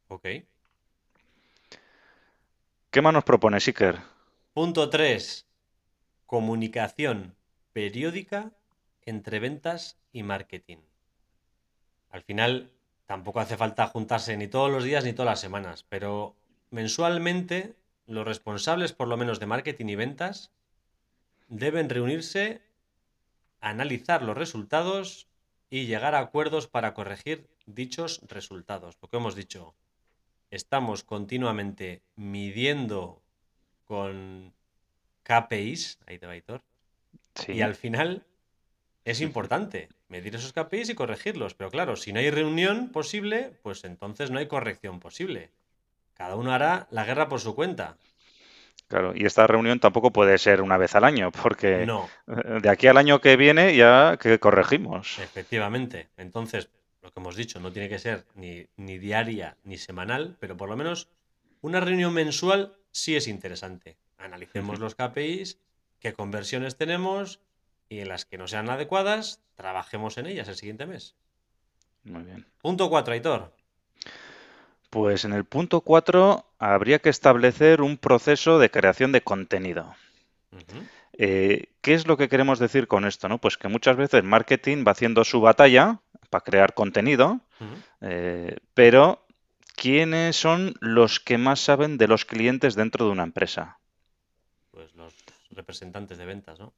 Ok. 0.09 0.27
¿Qué 2.91 3.03
más 3.03 3.13
nos 3.15 3.25
propone 3.25 3.61
Siker? 3.61 3.99
Punto 4.53 4.91
3. 4.91 5.47
Comunicación 6.27 7.35
periódica 7.73 8.53
entre 9.07 9.39
ventas 9.39 9.99
y 10.13 10.23
marketing. 10.23 10.79
Al 12.11 12.23
final, 12.23 12.71
tampoco 13.07 13.41
hace 13.41 13.57
falta 13.57 13.87
juntarse 13.87 14.37
ni 14.37 14.49
todos 14.49 14.71
los 14.71 14.85
días 14.85 15.05
ni 15.05 15.13
todas 15.13 15.33
las 15.33 15.41
semanas, 15.41 15.85
pero 15.89 16.37
mensualmente 16.71 17.75
los 18.07 18.27
responsables, 18.27 18.93
por 18.93 19.09
lo 19.09 19.17
menos 19.17 19.41
de 19.41 19.47
marketing 19.47 19.87
y 19.87 19.97
ventas, 19.97 20.53
deben 21.49 21.89
reunirse, 21.89 22.63
analizar 23.61 24.23
los 24.23 24.37
resultados 24.37 25.29
y 25.71 25.87
llegar 25.87 26.15
a 26.15 26.21
acuerdos 26.21 26.69
para 26.69 26.95
corregir 26.95 27.49
dichos 27.67 28.21
resultados. 28.29 28.99
Lo 29.01 29.09
que 29.09 29.17
hemos 29.17 29.35
dicho, 29.35 29.75
estamos 30.51 31.03
continuamente 31.03 32.03
midiendo 32.17 33.23
con 33.85 34.53
KPIs, 35.25 35.99
ahí 36.07 36.19
te 36.19 36.27
va 36.27 36.37
y 37.49 37.63
al 37.63 37.75
final 37.75 38.25
es 39.05 39.21
importante 39.21 39.89
medir 40.09 40.35
esos 40.35 40.53
KPIs 40.53 40.91
y 40.91 40.95
corregirlos. 40.95 41.55
Pero 41.55 41.71
claro, 41.71 41.97
si 41.97 42.13
no 42.13 42.21
hay 42.21 42.31
reunión 42.31 42.91
posible, 42.91 43.53
pues 43.63 43.85
entonces 43.85 44.31
no 44.31 44.39
hay 44.39 44.47
corrección 44.47 45.01
posible. 45.01 45.51
Cada 46.15 46.37
uno 46.37 46.53
hará 46.53 46.87
la 46.91 47.05
guerra 47.05 47.29
por 47.29 47.41
su 47.41 47.55
cuenta. 47.55 47.97
Claro, 48.89 49.13
y 49.15 49.25
esta 49.25 49.47
reunión 49.47 49.81
tampoco 49.81 50.13
puede 50.13 50.39
ser 50.39 50.63
una 50.63 50.77
vez 50.77 50.95
al 50.95 51.05
año, 51.05 51.33
porque 51.33 51.87
de 52.27 52.69
aquí 52.69 52.87
al 52.87 52.99
año 52.99 53.21
que 53.21 53.37
viene 53.37 53.75
ya 53.77 54.19
que 54.21 54.39
corregimos. 54.39 55.19
Efectivamente. 55.19 56.09
Entonces, 56.17 56.69
lo 57.03 57.11
que 57.11 57.21
hemos 57.21 57.37
dicho, 57.37 57.61
no 57.61 57.73
tiene 57.73 57.89
que 57.89 57.99
ser 57.99 58.25
ni, 58.35 58.67
ni 58.77 58.99
diaria 58.99 59.57
ni 59.65 59.79
semanal, 59.79 60.37
pero 60.39 60.57
por 60.57 60.69
lo 60.69 60.77
menos 60.77 61.09
una 61.61 61.81
reunión 61.81 62.13
mensual 62.15 62.77
sí 62.91 63.17
es 63.17 63.27
interesante. 63.27 63.97
Analicemos 64.19 64.79
los 64.79 64.95
KPIs, 64.95 65.59
qué 65.99 66.13
conversiones 66.13 66.77
tenemos 66.77 67.41
y 67.89 68.01
en 68.01 68.09
las 68.09 68.25
que 68.25 68.39
no 68.39 68.47
sean 68.47 68.71
adecuadas, 68.71 69.43
trabajemos 69.55 70.19
en 70.19 70.27
ellas 70.27 70.49
el 70.49 70.57
siguiente 70.57 70.87
mes. 70.87 71.15
Muy 72.05 72.23
bien. 72.23 72.47
Punto 72.61 72.89
4, 72.91 73.15
Aitor. 73.15 73.53
Pues 74.91 75.25
en 75.25 75.33
el 75.33 75.45
punto 75.45 75.81
4 75.81 76.45
habría 76.59 77.01
que 77.01 77.09
establecer 77.09 77.81
un 77.81 77.97
proceso 77.97 78.59
de 78.59 78.71
creación 78.71 79.11
de 79.13 79.23
contenido. 79.23 79.95
Eh, 81.15 81.71
¿Qué 81.81 81.95
es 81.95 82.07
lo 82.07 82.17
que 82.17 82.29
queremos 82.29 82.59
decir 82.59 82.87
con 82.87 83.05
esto? 83.05 83.29
No? 83.29 83.39
Pues 83.39 83.57
que 83.57 83.69
muchas 83.69 83.97
veces 83.97 84.23
marketing 84.23 84.85
va 84.87 84.93
haciendo 84.93 85.25
su 85.25 85.41
batalla 85.41 86.01
para 86.31 86.45
crear 86.45 86.75
contenido, 86.75 87.41
eh, 88.01 88.57
pero 88.75 89.25
¿quiénes 89.77 90.37
son 90.37 90.75
los 90.81 91.21
que 91.21 91.39
más 91.39 91.61
saben 91.61 91.99
de 91.99 92.09
los 92.09 92.25
clientes 92.25 92.75
dentro 92.75 93.07
de 93.07 93.13
una 93.13 93.23
empresa? 93.23 93.79
Pues 94.71 94.95
los 94.95 95.15
representantes 95.51 96.19
de 96.19 96.25
ventas, 96.25 96.59
¿no? 96.59 96.73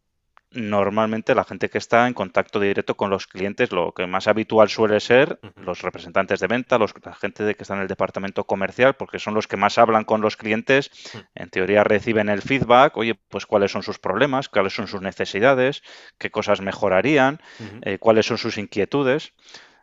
Normalmente 0.52 1.34
la 1.34 1.44
gente 1.44 1.68
que 1.68 1.78
está 1.78 2.06
en 2.06 2.14
contacto 2.14 2.60
directo 2.60 2.96
con 2.96 3.10
los 3.10 3.26
clientes, 3.26 3.72
lo 3.72 3.92
que 3.92 4.06
más 4.06 4.28
habitual 4.28 4.68
suele 4.68 5.00
ser 5.00 5.38
los 5.56 5.82
representantes 5.82 6.40
de 6.40 6.46
venta, 6.46 6.78
los, 6.78 6.94
la 7.04 7.14
gente 7.14 7.44
de 7.44 7.54
que 7.54 7.64
está 7.64 7.74
en 7.74 7.82
el 7.82 7.88
departamento 7.88 8.44
comercial, 8.44 8.94
porque 8.94 9.18
son 9.18 9.34
los 9.34 9.46
que 9.46 9.56
más 9.56 9.78
hablan 9.78 10.04
con 10.04 10.20
los 10.20 10.36
clientes, 10.36 10.90
en 11.34 11.50
teoría 11.50 11.84
reciben 11.84 12.28
el 12.28 12.42
feedback, 12.42 12.96
oye, 12.96 13.14
pues 13.14 13.46
cuáles 13.46 13.72
son 13.72 13.82
sus 13.82 13.98
problemas, 13.98 14.48
cuáles 14.48 14.74
son 14.74 14.86
sus 14.86 15.02
necesidades, 15.02 15.82
qué 16.18 16.30
cosas 16.30 16.60
mejorarían, 16.60 17.40
eh, 17.82 17.98
cuáles 17.98 18.26
son 18.26 18.38
sus 18.38 18.56
inquietudes. 18.56 19.32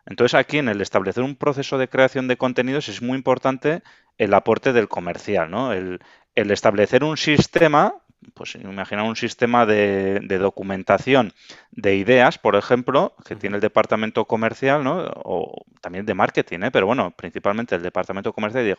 Entonces 0.05 0.33
aquí 0.33 0.57
en 0.57 0.67
el 0.67 0.81
establecer 0.81 1.23
un 1.23 1.35
proceso 1.35 1.77
de 1.77 1.87
creación 1.87 2.27
de 2.27 2.37
contenidos 2.37 2.89
es 2.89 3.01
muy 3.01 3.17
importante 3.17 3.83
el 4.17 4.33
aporte 4.33 4.73
del 4.73 4.89
comercial, 4.89 5.49
¿no? 5.49 5.71
El, 5.71 5.99
el 6.35 6.51
establecer 6.51 7.03
un 7.03 7.17
sistema 7.17 8.02
pues 8.33 8.55
imagina 8.55 9.03
un 9.03 9.15
sistema 9.15 9.65
de, 9.65 10.19
documentación 10.39 11.33
de 11.71 11.95
ideas, 11.95 12.37
por 12.37 12.55
ejemplo, 12.55 13.15
que 13.25 13.35
tiene 13.35 13.57
el 13.57 13.61
departamento 13.61 14.25
comercial, 14.25 14.83
¿no? 14.83 15.11
O 15.23 15.65
también 15.81 16.05
de 16.05 16.13
marketing, 16.13 16.59
¿eh? 16.63 16.71
Pero 16.71 16.85
bueno, 16.85 17.11
principalmente 17.11 17.75
el 17.75 17.83
departamento 17.83 18.33
comercial 18.33 18.63
y 18.63 18.67
de, 18.69 18.77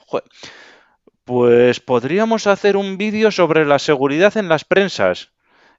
pues 1.25 1.81
podríamos 1.81 2.47
hacer 2.47 2.77
un 2.77 2.99
vídeo 2.99 3.31
sobre 3.31 3.65
la 3.65 3.79
seguridad 3.79 4.37
en 4.37 4.49
las 4.49 4.65
prensas. 4.65 5.31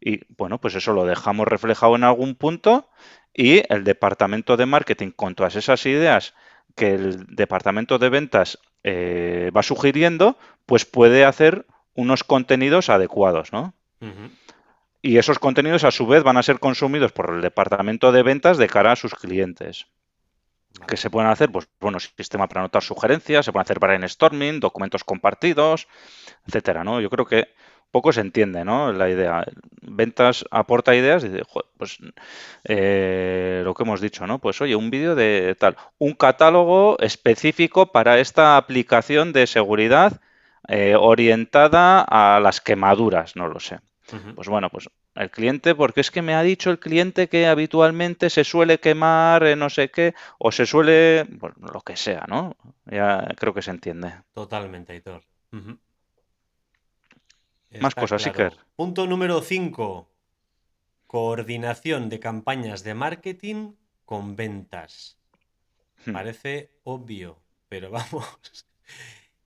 Y 0.02 0.22
bueno, 0.36 0.60
pues 0.60 0.76
eso 0.76 0.94
lo 0.94 1.06
dejamos 1.06 1.48
reflejado 1.48 1.96
en 1.96 2.04
algún 2.04 2.36
punto 2.36 2.90
y 3.34 3.62
el 3.74 3.84
departamento 3.84 4.58
de 4.58 4.66
marketing 4.66 5.12
con 5.12 5.36
todas 5.36 5.56
esas 5.56 5.86
ideas 5.86 6.34
que 6.76 6.94
el 6.94 7.26
departamento 7.28 8.00
de 8.00 8.10
ventas 8.10 8.60
eh, 8.84 9.52
va 9.56 9.64
sugiriendo, 9.64 10.38
pues 10.66 10.86
puede 10.86 11.26
hacer 11.26 11.66
unos 11.96 12.24
contenidos 12.24 12.90
adecuados, 12.90 13.52
¿no? 13.52 13.74
Y 15.02 15.18
esos 15.18 15.40
contenidos 15.40 15.84
a 15.84 15.92
su 15.92 16.06
vez 16.06 16.24
van 16.24 16.38
a 16.38 16.44
ser 16.44 16.60
consumidos 16.60 17.12
por 17.12 17.34
el 17.34 17.42
departamento 17.42 18.12
de 18.12 18.24
ventas 18.24 18.58
de 18.58 18.68
cara 18.68 18.92
a 18.92 18.96
sus 18.96 19.16
clientes. 19.16 19.88
¿Qué 20.88 20.98
se 20.98 21.10
pueden 21.10 21.30
hacer? 21.30 21.52
Pues 21.52 21.68
bueno, 21.80 22.00
sistema 22.00 22.48
para 22.48 22.62
anotar 22.62 22.84
sugerencias, 22.84 23.46
se 23.46 23.52
pueden 23.52 23.64
hacer 23.64 23.80
brainstorming, 23.80 24.60
documentos 24.60 25.04
compartidos, 25.04 25.88
etcétera, 26.46 26.84
¿no? 26.84 27.00
Yo 27.00 27.10
creo 27.10 27.26
que 27.26 27.48
poco 27.92 28.12
se 28.12 28.22
entiende, 28.22 28.66
¿no? 28.66 28.92
La 28.92 29.10
idea. 29.10 29.46
Ventas 29.82 30.44
aporta 30.52 30.96
ideas 30.96 31.24
dice, 31.24 31.44
pues 31.78 31.98
eh, 32.66 33.62
lo 33.64 33.74
que 33.74 33.84
hemos 33.84 34.02
dicho, 34.02 34.28
¿no? 34.28 34.40
Pues 34.40 34.60
oye, 34.60 34.76
un 34.76 34.90
vídeo 34.90 35.16
de 35.16 35.56
tal, 35.58 35.78
un 35.98 36.14
catálogo 36.14 37.00
específico 37.00 37.94
para 37.94 38.20
esta 38.20 38.58
aplicación 38.58 39.32
de 39.32 39.48
seguridad 39.48 40.20
eh, 40.68 40.96
orientada 40.96 42.02
a 42.02 42.40
las 42.40 42.62
quemaduras, 42.62 43.36
no 43.36 43.48
lo 43.48 43.60
sé. 43.60 43.80
Pues 44.36 44.48
bueno, 44.48 44.70
pues 44.70 44.88
el 45.16 45.32
cliente, 45.32 45.74
porque 45.74 46.02
es 46.02 46.12
que 46.12 46.22
me 46.22 46.36
ha 46.36 46.44
dicho 46.44 46.70
el 46.70 46.78
cliente 46.78 47.28
que 47.28 47.48
habitualmente 47.48 48.30
se 48.30 48.44
suele 48.44 48.80
quemar 48.80 49.58
no 49.58 49.70
sé 49.70 49.90
qué, 49.90 50.14
o 50.38 50.52
se 50.52 50.68
suele, 50.68 51.26
bueno, 51.28 51.56
lo 51.74 51.82
que 51.82 51.96
sea, 51.96 52.26
¿no? 52.28 52.56
Ya 52.86 53.28
creo 53.36 53.54
que 53.54 53.64
se 53.64 53.72
entiende. 53.72 54.14
Totalmente, 54.34 54.94
Aitor. 54.94 55.24
Más 57.80 57.96
cosas, 57.96 58.22
sí 58.22 58.32
que. 58.32 58.52
Punto 58.76 59.08
número 59.08 59.42
5. 59.42 60.10
Coordinación 61.08 62.10
de 62.10 62.20
campañas 62.20 62.84
de 62.84 62.94
marketing 62.94 63.74
con 64.06 64.36
ventas. 64.36 65.18
Hmm. 66.06 66.14
Parece 66.14 66.72
obvio, 66.84 67.42
pero 67.70 67.90
vamos. 67.92 68.66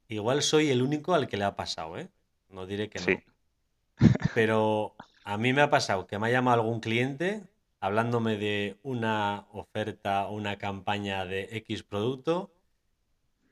Igual 0.09 0.41
soy 0.41 0.71
el 0.71 0.81
único 0.81 1.13
al 1.13 1.27
que 1.27 1.37
le 1.37 1.45
ha 1.45 1.55
pasado, 1.55 1.97
¿eh? 1.97 2.09
No 2.49 2.65
diré 2.65 2.89
que 2.89 2.99
no. 2.99 4.07
Pero 4.33 4.95
a 5.23 5.37
mí 5.37 5.53
me 5.53 5.61
ha 5.61 5.69
pasado 5.69 6.07
que 6.07 6.17
me 6.17 6.27
ha 6.27 6.31
llamado 6.31 6.61
algún 6.61 6.79
cliente 6.79 7.43
hablándome 7.79 8.35
de 8.35 8.77
una 8.81 9.45
oferta 9.51 10.27
o 10.27 10.33
una 10.33 10.57
campaña 10.57 11.25
de 11.25 11.47
X 11.51 11.83
producto 11.83 12.51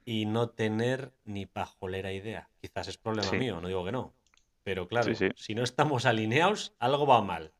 y 0.03 0.25
no 0.25 0.49
tener 0.49 1.13
ni 1.25 1.45
pajolera 1.45 2.11
idea. 2.11 2.49
Quizás 2.59 2.87
es 2.87 2.97
problema 2.97 3.31
mío, 3.33 3.61
no 3.61 3.67
digo 3.67 3.85
que 3.85 3.91
no. 3.91 4.13
Pero 4.63 4.87
claro, 4.87 5.13
si 5.35 5.55
no 5.55 5.63
estamos 5.63 6.05
alineados, 6.05 6.73
algo 6.79 7.05
va 7.05 7.21
mal. 7.21 7.51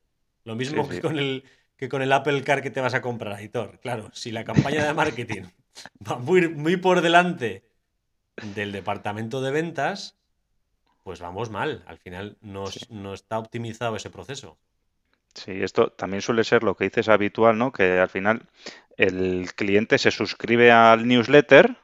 Lo 0.44 0.56
mismo 0.56 0.90
que, 0.90 1.02
con 1.02 1.20
el, 1.20 1.44
que 1.78 1.88
con 1.88 2.02
el 2.02 2.12
Apple 2.12 2.42
Car 2.44 2.62
que 2.62 2.72
te 2.72 2.82
vas 2.82 2.96
a 2.96 3.02
comprar, 3.02 3.40
Editor. 3.40 3.80
Claro, 3.80 4.10
si 4.14 4.32
la 4.32 4.44
campaña 4.44 4.86
de 4.86 4.94
marketing 4.94 5.44
va 6.10 6.18
muy, 6.18 6.50
muy 6.50 6.78
por 6.78 7.02
delante 7.02 7.64
del 8.42 8.72
departamento 8.72 9.42
de 9.42 9.52
ventas, 9.52 10.16
pues 11.04 11.20
vamos 11.20 11.50
mal. 11.50 11.84
Al 11.88 11.98
final 11.98 12.38
no, 12.42 12.66
está 13.14 13.40
optimizado 13.40 13.96
ese 13.96 14.10
proceso. 14.10 14.58
Sí, 15.34 15.52
esto 15.62 15.92
también 15.92 16.22
suele 16.22 16.44
ser 16.44 16.64
lo 16.64 16.76
que 16.76 16.86
dices 16.86 17.10
habitual, 17.10 17.58
¿no? 17.58 17.72
Que 17.72 18.00
al 18.00 18.10
final 18.10 18.44
el 18.98 19.54
cliente 19.56 19.98
se 19.98 20.12
suscribe 20.12 20.72
al 20.72 21.08
newsletter 21.08 21.78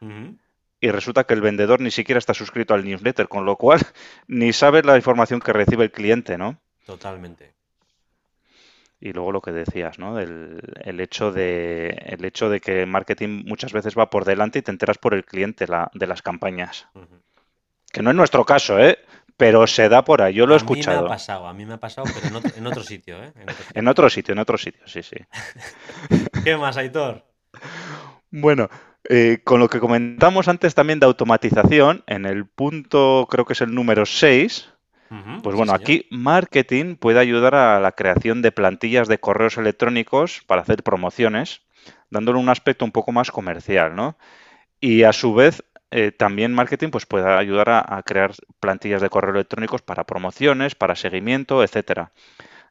y 0.80 0.90
resulta 0.90 1.24
que 1.26 1.36
el 1.36 1.42
vendedor 1.42 1.80
ni 1.80 1.92
siquiera 1.92 2.20
está 2.20 2.34
suscrito 2.34 2.74
al 2.74 2.84
newsletter, 2.84 3.28
con 3.28 3.46
lo 3.46 3.56
cual 3.58 3.80
ni 4.28 4.52
sabe 4.54 4.82
la 4.84 4.98
información 4.98 5.40
que 5.40 5.54
recibe 5.54 5.86
el 5.86 5.92
cliente, 5.92 6.38
¿no? 6.38 6.60
Totalmente. 6.86 7.54
Y 9.06 9.12
luego 9.12 9.34
lo 9.34 9.42
que 9.42 9.52
decías, 9.52 10.00
¿no? 10.00 10.18
El, 10.18 10.62
el, 10.82 11.02
hecho 11.02 11.34
de, 11.34 11.90
el 12.06 12.24
hecho 12.24 12.50
de 12.50 12.62
que 12.62 12.86
marketing 12.86 13.44
muchas 13.46 13.74
veces 13.74 13.98
va 13.98 14.10
por 14.10 14.24
delante 14.24 14.60
y 14.60 14.62
te 14.62 14.72
enteras 14.72 14.98
por 14.98 15.14
el 15.14 15.26
cliente 15.26 15.68
la, 15.68 15.92
de 15.94 16.08
las 16.08 16.22
campañas. 16.22 16.88
Que 17.92 18.02
no 18.02 18.12
es 18.12 18.16
nuestro 18.16 18.46
caso, 18.46 18.80
¿eh? 18.80 18.98
Pero 19.36 19.68
se 19.68 19.90
da 19.90 20.06
por 20.06 20.22
ahí, 20.22 20.34
yo 20.36 20.48
lo 20.48 20.54
he 20.54 20.58
escuchado. 20.58 21.00
A 21.00 21.02
mí 21.02 21.08
me 21.08 21.08
ha 21.08 21.16
pasado, 21.18 21.48
a 21.48 21.54
mí 21.54 21.66
me 21.66 21.74
ha 21.74 21.80
pasado, 21.82 22.08
pero 22.14 22.28
en 22.28 22.36
otro, 22.38 22.52
en 22.56 22.66
otro 22.66 22.82
sitio, 22.82 23.22
¿eh? 23.22 23.34
En 23.74 23.90
otro 23.90 24.10
sitio. 24.10 24.32
en 24.32 24.40
otro 24.40 24.58
sitio, 24.58 24.88
sí, 24.88 25.04
sí. 25.04 25.18
¿Qué 26.46 26.56
más, 26.56 26.78
Aitor? 26.78 27.26
Bueno, 28.32 28.70
Eh, 29.10 29.42
con 29.44 29.60
lo 29.60 29.68
que 29.68 29.82
comentamos 29.82 30.48
antes 30.48 30.76
también 30.76 31.02
de 31.02 31.06
automatización, 31.06 32.06
en 32.08 32.26
el 32.26 32.48
punto, 32.48 33.28
creo 33.30 33.44
que 33.44 33.52
es 33.52 33.60
el 33.60 33.76
número 33.76 34.06
6, 34.06 34.73
pues 35.44 35.56
bueno, 35.56 35.74
aquí 35.74 36.08
marketing 36.10 36.96
puede 36.96 37.20
ayudar 37.20 37.56
a 37.56 37.80
la 37.80 37.92
creación 37.92 38.42
de 38.42 38.52
plantillas 38.52 39.08
de 39.08 39.20
correos 39.20 39.58
electrónicos 39.58 40.42
para 40.48 40.62
hacer 40.62 40.84
promociones, 40.84 41.62
dándole 42.10 42.40
un 42.40 42.50
aspecto 42.50 42.86
un 42.86 42.92
poco 42.92 43.12
más 43.12 43.32
comercial, 43.32 43.96
¿no? 43.96 44.18
Y 44.80 45.04
a 45.04 45.14
su 45.14 45.34
vez, 45.34 45.64
eh, 45.92 46.12
también 46.12 46.54
marketing 46.54 46.90
pues 46.90 47.06
puede 47.06 47.32
ayudar 47.32 47.70
a, 47.70 48.02
crear 48.04 48.34
plantillas 48.60 49.02
de 49.02 49.10
correo 49.10 49.36
electrónicos 49.36 49.82
para 49.82 50.06
promociones, 50.06 50.76
para 50.76 50.96
seguimiento, 50.96 51.64
etcétera. 51.64 52.12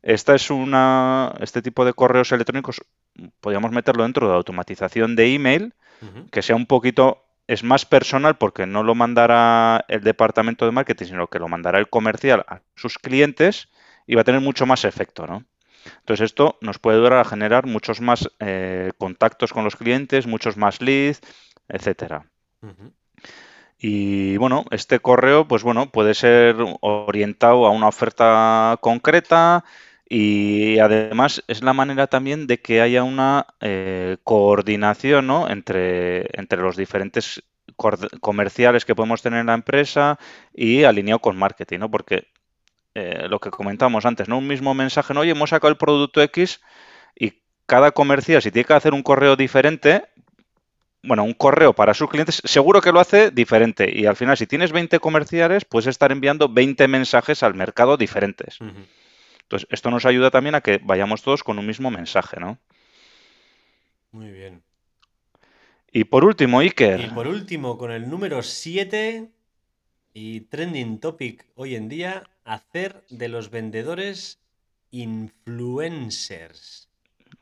Esta 0.02 0.35
es 0.35 0.50
una, 0.50 1.33
este 1.40 1.62
tipo 1.62 1.85
de 1.85 1.92
correos 1.92 2.33
electrónicos 2.33 2.83
podríamos 3.40 3.72
meterlo 3.72 4.02
dentro 4.02 4.28
de 4.28 4.35
automatización 4.35 5.16
de 5.16 5.35
email, 5.35 5.74
que 6.33 6.42
sea 6.42 6.57
un 6.57 6.66
poquito, 6.66 7.22
es 7.53 7.62
más 7.62 7.85
personal 7.85 8.38
porque 8.38 8.65
no 8.67 8.83
lo 8.83 8.95
mandará 8.95 9.85
el 9.88 10.01
departamento 10.01 10.65
de 10.65 10.73
marketing, 10.73 11.07
sino 11.07 11.27
que 11.27 11.38
lo 11.38 11.49
mandará 11.49 11.79
el 11.79 11.91
comercial 11.91 12.47
a 12.49 12.62
sus 12.77 12.99
clientes 12.99 13.69
y 14.07 14.15
va 14.15 14.23
a 14.23 14.25
tener 14.25 14.41
mucho 14.41 14.65
más 14.65 14.87
efecto, 14.87 15.27
¿no? 15.27 15.45
Entonces 15.99 16.27
esto 16.27 16.57
nos 16.62 16.79
puede 16.79 16.97
ayudar 16.97 17.15
a 17.15 17.25
generar 17.25 17.67
muchos 17.67 18.01
más 18.01 18.31
eh, 18.41 18.93
contactos 18.97 19.53
con 19.53 19.65
los 19.65 19.77
clientes, 19.77 20.27
muchos 20.27 20.57
más 20.57 20.81
leads, 20.81 21.21
etcétera. 21.69 22.25
Y 23.79 24.37
bueno, 24.38 24.65
este 24.71 25.01
correo, 25.01 25.47
pues 25.47 25.62
bueno, 25.62 25.91
puede 25.91 26.15
ser 26.15 26.57
orientado 26.81 27.67
a 27.67 27.71
una 27.71 27.88
oferta 27.88 28.79
concreta 28.81 29.65
y 30.14 30.79
además 30.79 31.42
es 31.48 31.62
la 31.62 31.72
manera 31.72 32.07
también 32.07 32.46
de 32.46 32.61
que 32.61 32.83
haya 32.83 33.03
una 33.03 33.46
eh, 33.62 34.18
coordinación 34.25 35.31
entre 35.48 36.29
los 36.51 36.77
diferentes 36.77 37.42
comerciales 38.20 38.85
que 38.85 38.94
podemos 38.94 39.22
tener 39.22 39.40
en 39.40 39.46
la 39.46 39.55
empresa 39.55 40.18
y 40.53 40.85
alineado 40.85 41.20
con 41.20 41.38
marketing, 41.38 41.79
¿no? 41.79 41.90
Porque 41.90 42.29
eh, 42.94 43.25
lo 43.27 43.40
que 43.40 43.48
comentamos 43.48 44.05
antes, 44.05 44.29
¿no? 44.29 44.37
Un 44.37 44.48
mismo 44.48 44.75
mensaje, 44.75 45.14
¿no? 45.14 45.20
Oye, 45.20 45.31
hemos 45.31 45.48
sacado 45.48 45.70
el 45.70 45.79
producto 45.79 46.20
X 46.20 46.61
y 47.18 47.40
cada 47.64 47.92
comercial, 47.92 48.42
si 48.42 48.51
tiene 48.51 48.66
que 48.66 48.75
hacer 48.75 48.92
un 48.92 49.03
correo 49.03 49.35
diferente, 49.35 50.05
bueno, 51.03 51.25
un 51.25 51.33
correo 51.33 51.72
para 51.72 51.94
sus 51.94 52.11
clientes, 52.11 52.42
seguro 52.44 52.83
que 52.83 52.92
lo 52.92 53.01
hace 53.01 53.31
diferente. 53.31 53.90
Y 53.90 54.05
al 54.05 54.16
final, 54.16 54.37
si 54.37 54.46
tienes 54.46 54.72
20 54.72 54.98
comerciales, 54.98 55.64
puedes 55.64 55.87
estar 55.87 56.12
enviando 56.12 56.51
20 56.51 56.87
mensajes 56.87 57.42
al 57.42 57.55
mercado 57.55 57.96
diferentes. 57.96 58.59
Entonces, 59.53 59.69
esto 59.71 59.91
nos 59.91 60.07
ayuda 60.07 60.31
también 60.31 60.55
a 60.55 60.62
que 60.62 60.81
vayamos 60.83 61.21
todos 61.21 61.45
con 61.45 61.59
un 61.59 61.67
mismo 61.67 61.91
mensaje, 61.91 62.41
¿no? 62.41 62.59
Muy 64.11 64.31
bien. 64.31 64.62
Y 65.93 66.05
por 66.05 66.25
último, 66.25 66.61
Iker. 66.61 67.01
Y 67.01 67.09
por 67.09 67.27
último, 67.27 67.77
con 67.77 67.91
el 67.91 68.09
número 68.09 68.43
7 68.43 69.29
y 70.15 70.41
trending 70.41 71.01
topic 71.01 71.45
hoy 71.55 71.75
en 71.75 71.91
día, 71.91 72.31
hacer 72.45 73.05
de 73.11 73.29
los 73.29 73.51
vendedores 73.51 74.41
influencers. 74.91 76.88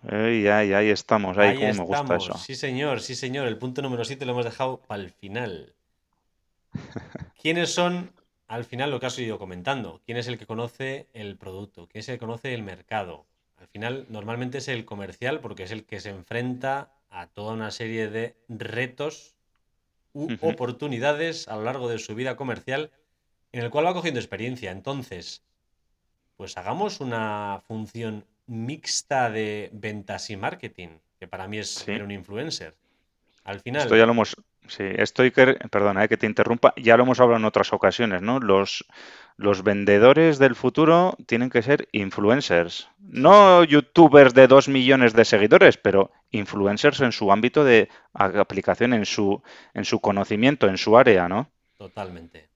Ay, 0.02 0.48
ay, 0.48 0.72
ahí 0.72 0.90
estamos, 0.90 1.38
ahí, 1.38 1.58
me 1.58 1.84
gusta 1.84 2.16
eso. 2.16 2.36
Sí, 2.38 2.56
señor, 2.56 3.02
sí, 3.02 3.14
señor. 3.14 3.46
El 3.46 3.56
punto 3.56 3.82
número 3.82 4.04
7 4.04 4.26
lo 4.26 4.32
hemos 4.32 4.46
dejado 4.46 4.80
para 4.80 5.00
el 5.00 5.10
final. 5.10 5.74
¿Quiénes 7.40 7.72
son, 7.72 8.10
al 8.50 8.64
final, 8.64 8.90
lo 8.90 8.98
que 8.98 9.06
has 9.06 9.16
ido 9.16 9.38
comentando? 9.38 10.00
¿Quién 10.04 10.18
es 10.18 10.26
el 10.26 10.36
que 10.36 10.44
conoce 10.44 11.06
el 11.12 11.36
producto? 11.36 11.86
¿Quién 11.86 12.00
es 12.00 12.08
el 12.08 12.16
que 12.16 12.26
conoce 12.26 12.52
el 12.52 12.64
mercado? 12.64 13.24
Al 13.56 13.68
final, 13.68 14.06
normalmente 14.08 14.58
es 14.58 14.66
el 14.66 14.84
comercial 14.84 15.38
porque 15.38 15.62
es 15.62 15.70
el 15.70 15.84
que 15.84 16.00
se 16.00 16.10
enfrenta 16.10 16.92
a 17.10 17.28
toda 17.28 17.52
una 17.52 17.70
serie 17.70 18.10
de 18.10 18.34
retos 18.48 19.36
u 20.14 20.34
oportunidades 20.40 21.46
a 21.46 21.54
lo 21.54 21.62
largo 21.62 21.88
de 21.88 22.00
su 22.00 22.16
vida 22.16 22.34
comercial 22.34 22.90
en 23.52 23.62
el 23.62 23.70
cual 23.70 23.86
va 23.86 23.94
cogiendo 23.94 24.18
experiencia. 24.18 24.72
Entonces, 24.72 25.44
pues 26.36 26.56
hagamos 26.56 26.98
una 26.98 27.62
función 27.68 28.26
mixta 28.48 29.30
de 29.30 29.70
ventas 29.72 30.28
y 30.28 30.36
marketing, 30.36 30.98
que 31.20 31.28
para 31.28 31.46
mí 31.46 31.58
es 31.58 31.70
ser 31.70 32.02
un 32.02 32.10
influencer. 32.10 32.74
Al 33.44 33.60
final. 33.60 33.82
Esto 33.82 33.96
ya 33.96 34.06
lo 34.06 34.12
hemos. 34.12 34.34
Sí, 34.70 34.84
que, 35.32 35.58
perdona 35.68 36.04
eh, 36.04 36.08
que 36.08 36.16
te 36.16 36.26
interrumpa, 36.26 36.72
ya 36.76 36.96
lo 36.96 37.02
hemos 37.02 37.18
hablado 37.18 37.40
en 37.40 37.44
otras 37.44 37.72
ocasiones, 37.72 38.22
¿no? 38.22 38.38
Los, 38.38 38.84
los 39.36 39.64
vendedores 39.64 40.38
del 40.38 40.54
futuro 40.54 41.16
tienen 41.26 41.50
que 41.50 41.62
ser 41.62 41.88
influencers. 41.90 42.88
No 43.00 43.64
youtubers 43.64 44.32
de 44.32 44.46
dos 44.46 44.68
millones 44.68 45.12
de 45.12 45.24
seguidores, 45.24 45.76
pero 45.76 46.12
influencers 46.30 47.00
en 47.00 47.10
su 47.10 47.32
ámbito 47.32 47.64
de 47.64 47.88
aplicación, 48.14 48.94
en 48.94 49.06
su, 49.06 49.42
en 49.74 49.84
su 49.84 50.00
conocimiento, 50.00 50.68
en 50.68 50.78
su 50.78 50.96
área, 50.96 51.28
¿no? 51.28 51.50
Totalmente. 51.76 52.48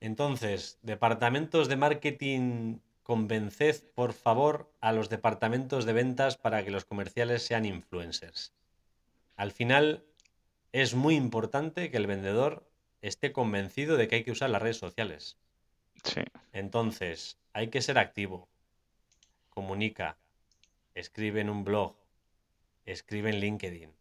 Entonces, 0.00 0.78
departamentos 0.80 1.68
de 1.68 1.76
marketing 1.76 2.78
convenced, 3.02 3.82
por 3.94 4.14
favor, 4.14 4.72
a 4.80 4.92
los 4.92 5.10
departamentos 5.10 5.84
de 5.84 5.92
ventas 5.92 6.38
para 6.38 6.64
que 6.64 6.70
los 6.70 6.86
comerciales 6.86 7.42
sean 7.42 7.66
influencers. 7.66 8.54
Al 9.36 9.52
final, 9.52 10.04
es 10.72 10.94
muy 10.94 11.16
importante 11.16 11.90
que 11.90 11.96
el 11.96 12.06
vendedor 12.06 12.68
esté 13.02 13.32
convencido 13.32 13.96
de 13.96 14.08
que 14.08 14.16
hay 14.16 14.24
que 14.24 14.32
usar 14.32 14.50
las 14.50 14.62
redes 14.62 14.78
sociales. 14.78 15.36
Sí. 16.04 16.22
Entonces, 16.52 17.38
hay 17.52 17.68
que 17.68 17.82
ser 17.82 17.98
activo. 17.98 18.48
Comunica. 19.48 20.16
Escribe 20.94 21.40
en 21.40 21.50
un 21.50 21.64
blog. 21.64 21.96
Escribe 22.86 23.30
en 23.30 23.40
LinkedIn. 23.40 23.92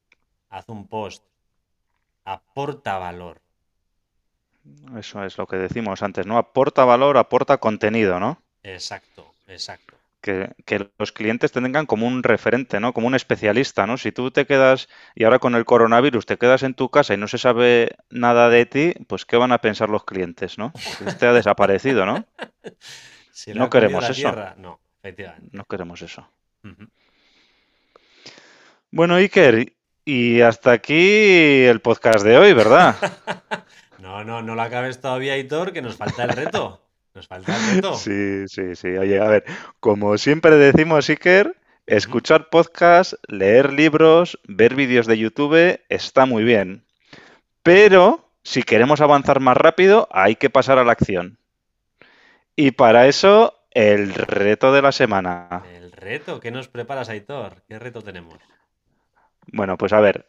Haz 0.50 0.70
un 0.70 0.88
post. 0.88 1.24
Aporta 2.26 2.98
valor. 2.98 3.42
Eso 4.98 5.24
es 5.24 5.38
lo 5.38 5.48
que 5.48 5.56
decimos 5.56 6.04
antes, 6.04 6.26
¿no? 6.26 6.38
Aporta 6.38 6.86
valor, 6.86 7.18
aporta 7.18 7.58
contenido, 7.58 8.20
¿no? 8.20 8.42
Exacto, 8.62 9.34
exacto. 9.48 9.99
Que, 10.22 10.54
los 10.98 11.12
clientes 11.12 11.52
te 11.52 11.62
tengan 11.62 11.86
como 11.86 12.06
un 12.06 12.24
referente, 12.24 12.80
¿no? 12.80 12.94
Como 12.94 13.08
un 13.08 13.16
especialista, 13.16 13.88
¿no? 13.88 13.98
Si 13.98 14.12
tú 14.12 14.32
te 14.32 14.46
quedas, 14.46 14.90
y 15.16 15.24
ahora 15.24 15.40
con 15.40 15.56
el 15.56 15.66
coronavirus 15.66 16.26
te 16.26 16.38
quedas 16.38 16.64
en 16.64 16.74
tu 16.74 16.90
casa 16.90 17.14
y 17.14 17.18
no 17.18 17.28
se 17.28 17.38
sabe 17.38 17.96
nada 18.10 18.50
de 18.50 18.66
ti, 18.66 18.94
pues 19.08 19.26
¿qué 19.26 19.38
van 19.38 19.54
a 19.54 19.60
pensar 19.60 19.90
los 19.90 20.04
clientes, 20.04 20.58
¿no? 20.58 20.74
Este 21.06 21.26
ha 21.26 21.34
desaparecido, 21.34 22.06
¿no? 22.06 22.26
no 23.54 23.70
queremos 23.70 24.10
eso. 24.10 24.36
No, 24.58 24.80
efectivamente. 25.02 25.50
No 25.54 25.66
queremos 25.66 26.02
eso. 26.02 26.30
Bueno, 28.92 29.16
Iker, 29.16 29.74
y 30.04 30.42
hasta 30.42 30.72
aquí 30.72 31.64
el 31.64 31.80
podcast 31.82 32.26
de 32.26 32.38
hoy, 32.38 32.54
¿verdad? 32.54 32.96
no, 34.00 34.24
no, 34.24 34.42
no 34.42 34.56
lo 34.56 34.62
acabes 34.62 35.00
todavía, 35.00 35.38
Hitor, 35.38 35.72
que 35.72 35.82
nos 35.82 35.96
falta 35.96 36.24
el 36.24 36.30
reto. 36.30 36.89
Nos 37.14 37.28
falta 37.28 37.56
el 37.56 37.76
reto. 37.76 37.96
Sí, 37.96 38.48
sí, 38.48 38.76
sí. 38.76 38.90
Oye, 38.90 39.20
a 39.20 39.28
ver, 39.28 39.44
como 39.80 40.18
siempre 40.18 40.56
decimos, 40.58 41.10
Iker, 41.10 41.56
escuchar 41.86 42.50
podcasts, 42.50 43.18
leer 43.28 43.74
libros, 43.74 44.40
ver 44.48 44.76
vídeos 44.76 45.08
de 45.08 45.18
YouTube 45.18 45.82
está 45.90 46.26
muy 46.26 46.44
bien. 46.44 46.86
Pero 47.64 48.32
si 48.44 48.64
queremos 48.64 49.02
avanzar 49.02 49.40
más 49.40 49.58
rápido, 49.58 50.08
hay 50.12 50.36
que 50.36 50.50
pasar 50.50 50.78
a 50.78 50.84
la 50.84 50.92
acción. 50.92 51.40
Y 52.56 52.72
para 52.72 53.08
eso, 53.08 53.60
el 53.72 54.14
reto 54.14 54.72
de 54.72 54.82
la 54.82 54.92
semana. 54.92 55.64
El 55.74 55.92
reto, 55.92 56.40
¿qué 56.40 56.52
nos 56.52 56.68
preparas, 56.68 57.10
Aitor? 57.10 57.64
¿Qué 57.68 57.80
reto 57.80 58.02
tenemos? 58.02 58.38
Bueno, 59.48 59.78
pues 59.78 59.94
a 59.94 60.00
ver, 60.00 60.28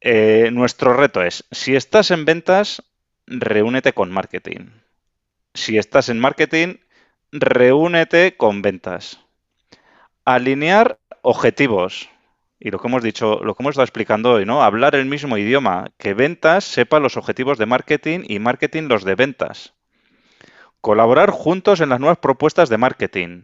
eh, 0.00 0.50
nuestro 0.52 0.94
reto 0.94 1.22
es, 1.22 1.44
si 1.50 1.76
estás 1.76 2.10
en 2.10 2.24
ventas, 2.24 2.82
reúnete 3.26 3.92
con 3.92 4.10
marketing 4.10 4.70
si 5.56 5.78
estás 5.78 6.08
en 6.08 6.20
marketing, 6.20 6.76
reúnete 7.32 8.36
con 8.36 8.62
ventas. 8.62 9.20
Alinear 10.24 10.98
objetivos. 11.22 12.08
Y 12.58 12.70
lo 12.70 12.78
que 12.78 12.88
hemos 12.88 13.02
dicho, 13.02 13.40
lo 13.42 13.54
que 13.54 13.62
hemos 13.62 13.72
estado 13.72 13.84
explicando 13.84 14.32
hoy, 14.32 14.46
¿no? 14.46 14.62
Hablar 14.62 14.94
el 14.94 15.06
mismo 15.06 15.36
idioma, 15.36 15.90
que 15.98 16.14
ventas 16.14 16.64
sepa 16.64 17.00
los 17.00 17.16
objetivos 17.16 17.58
de 17.58 17.66
marketing 17.66 18.20
y 18.26 18.38
marketing 18.38 18.84
los 18.84 19.04
de 19.04 19.14
ventas. 19.14 19.74
Colaborar 20.80 21.30
juntos 21.30 21.80
en 21.80 21.90
las 21.90 22.00
nuevas 22.00 22.18
propuestas 22.18 22.68
de 22.68 22.78
marketing. 22.78 23.42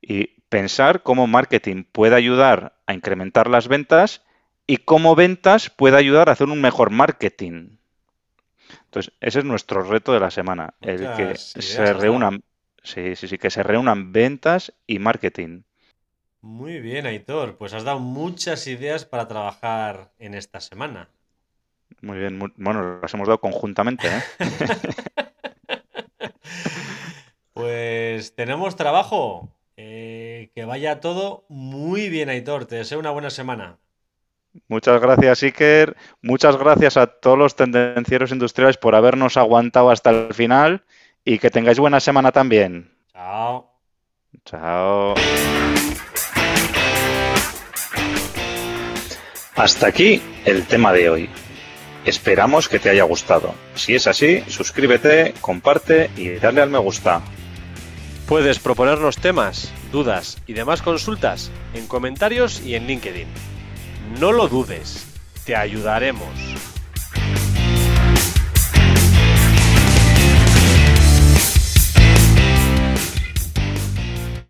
Y 0.00 0.42
pensar 0.48 1.02
cómo 1.02 1.26
marketing 1.26 1.84
puede 1.90 2.14
ayudar 2.14 2.76
a 2.86 2.94
incrementar 2.94 3.48
las 3.48 3.68
ventas 3.68 4.22
y 4.66 4.78
cómo 4.78 5.14
ventas 5.16 5.70
puede 5.70 5.96
ayudar 5.96 6.28
a 6.28 6.32
hacer 6.32 6.48
un 6.48 6.60
mejor 6.60 6.90
marketing. 6.90 7.78
Entonces, 8.92 9.14
ese 9.22 9.38
es 9.38 9.46
nuestro 9.46 9.82
reto 9.84 10.12
de 10.12 10.20
la 10.20 10.30
semana, 10.30 10.74
el 10.82 11.08
que 11.16 11.34
se 11.36 11.94
reúnan, 11.94 12.42
sí, 12.82 13.16
sí, 13.16 13.26
sí, 13.26 13.38
que 13.38 13.48
se 13.48 13.62
reúnan 13.62 14.12
ventas 14.12 14.74
y 14.86 14.98
marketing. 14.98 15.62
Muy 16.42 16.78
bien, 16.80 17.06
Aitor, 17.06 17.56
pues 17.56 17.72
has 17.72 17.84
dado 17.84 18.00
muchas 18.00 18.66
ideas 18.66 19.06
para 19.06 19.28
trabajar 19.28 20.12
en 20.18 20.34
esta 20.34 20.60
semana. 20.60 21.08
Muy 22.02 22.18
bien, 22.18 22.38
bueno, 22.38 23.00
las 23.00 23.14
hemos 23.14 23.28
dado 23.28 23.40
conjuntamente, 23.40 24.08
¿eh? 24.08 24.22
pues 27.54 28.34
tenemos 28.34 28.76
trabajo. 28.76 29.48
Eh, 29.78 30.50
que 30.54 30.66
vaya 30.66 31.00
todo 31.00 31.46
muy 31.48 32.10
bien, 32.10 32.28
Aitor. 32.28 32.66
Te 32.66 32.76
deseo 32.76 32.98
una 32.98 33.10
buena 33.10 33.30
semana. 33.30 33.78
Muchas 34.68 35.00
gracias, 35.00 35.42
Iker. 35.42 35.96
Muchas 36.20 36.56
gracias 36.56 36.96
a 36.96 37.06
todos 37.06 37.38
los 37.38 37.56
tendencieros 37.56 38.32
industriales 38.32 38.76
por 38.76 38.94
habernos 38.94 39.36
aguantado 39.36 39.90
hasta 39.90 40.10
el 40.10 40.34
final 40.34 40.84
y 41.24 41.38
que 41.38 41.50
tengáis 41.50 41.78
buena 41.78 42.00
semana 42.00 42.32
también. 42.32 42.92
Chao. 43.12 43.70
Chao. 44.44 45.14
Hasta 49.54 49.86
aquí 49.86 50.22
el 50.44 50.66
tema 50.66 50.92
de 50.92 51.10
hoy. 51.10 51.30
Esperamos 52.04 52.68
que 52.68 52.78
te 52.78 52.90
haya 52.90 53.04
gustado. 53.04 53.54
Si 53.74 53.94
es 53.94 54.06
así, 54.06 54.42
suscríbete, 54.48 55.34
comparte 55.40 56.10
y 56.16 56.30
dale 56.30 56.60
al 56.60 56.70
me 56.70 56.78
gusta. 56.78 57.22
Puedes 58.26 58.58
proponernos 58.58 59.18
temas, 59.18 59.72
dudas 59.92 60.38
y 60.46 60.54
demás 60.54 60.82
consultas 60.82 61.50
en 61.74 61.86
comentarios 61.86 62.60
y 62.64 62.74
en 62.74 62.86
LinkedIn. 62.86 63.28
No 64.10 64.32
lo 64.32 64.48
dudes, 64.48 65.06
te 65.44 65.54
ayudaremos. 65.56 66.71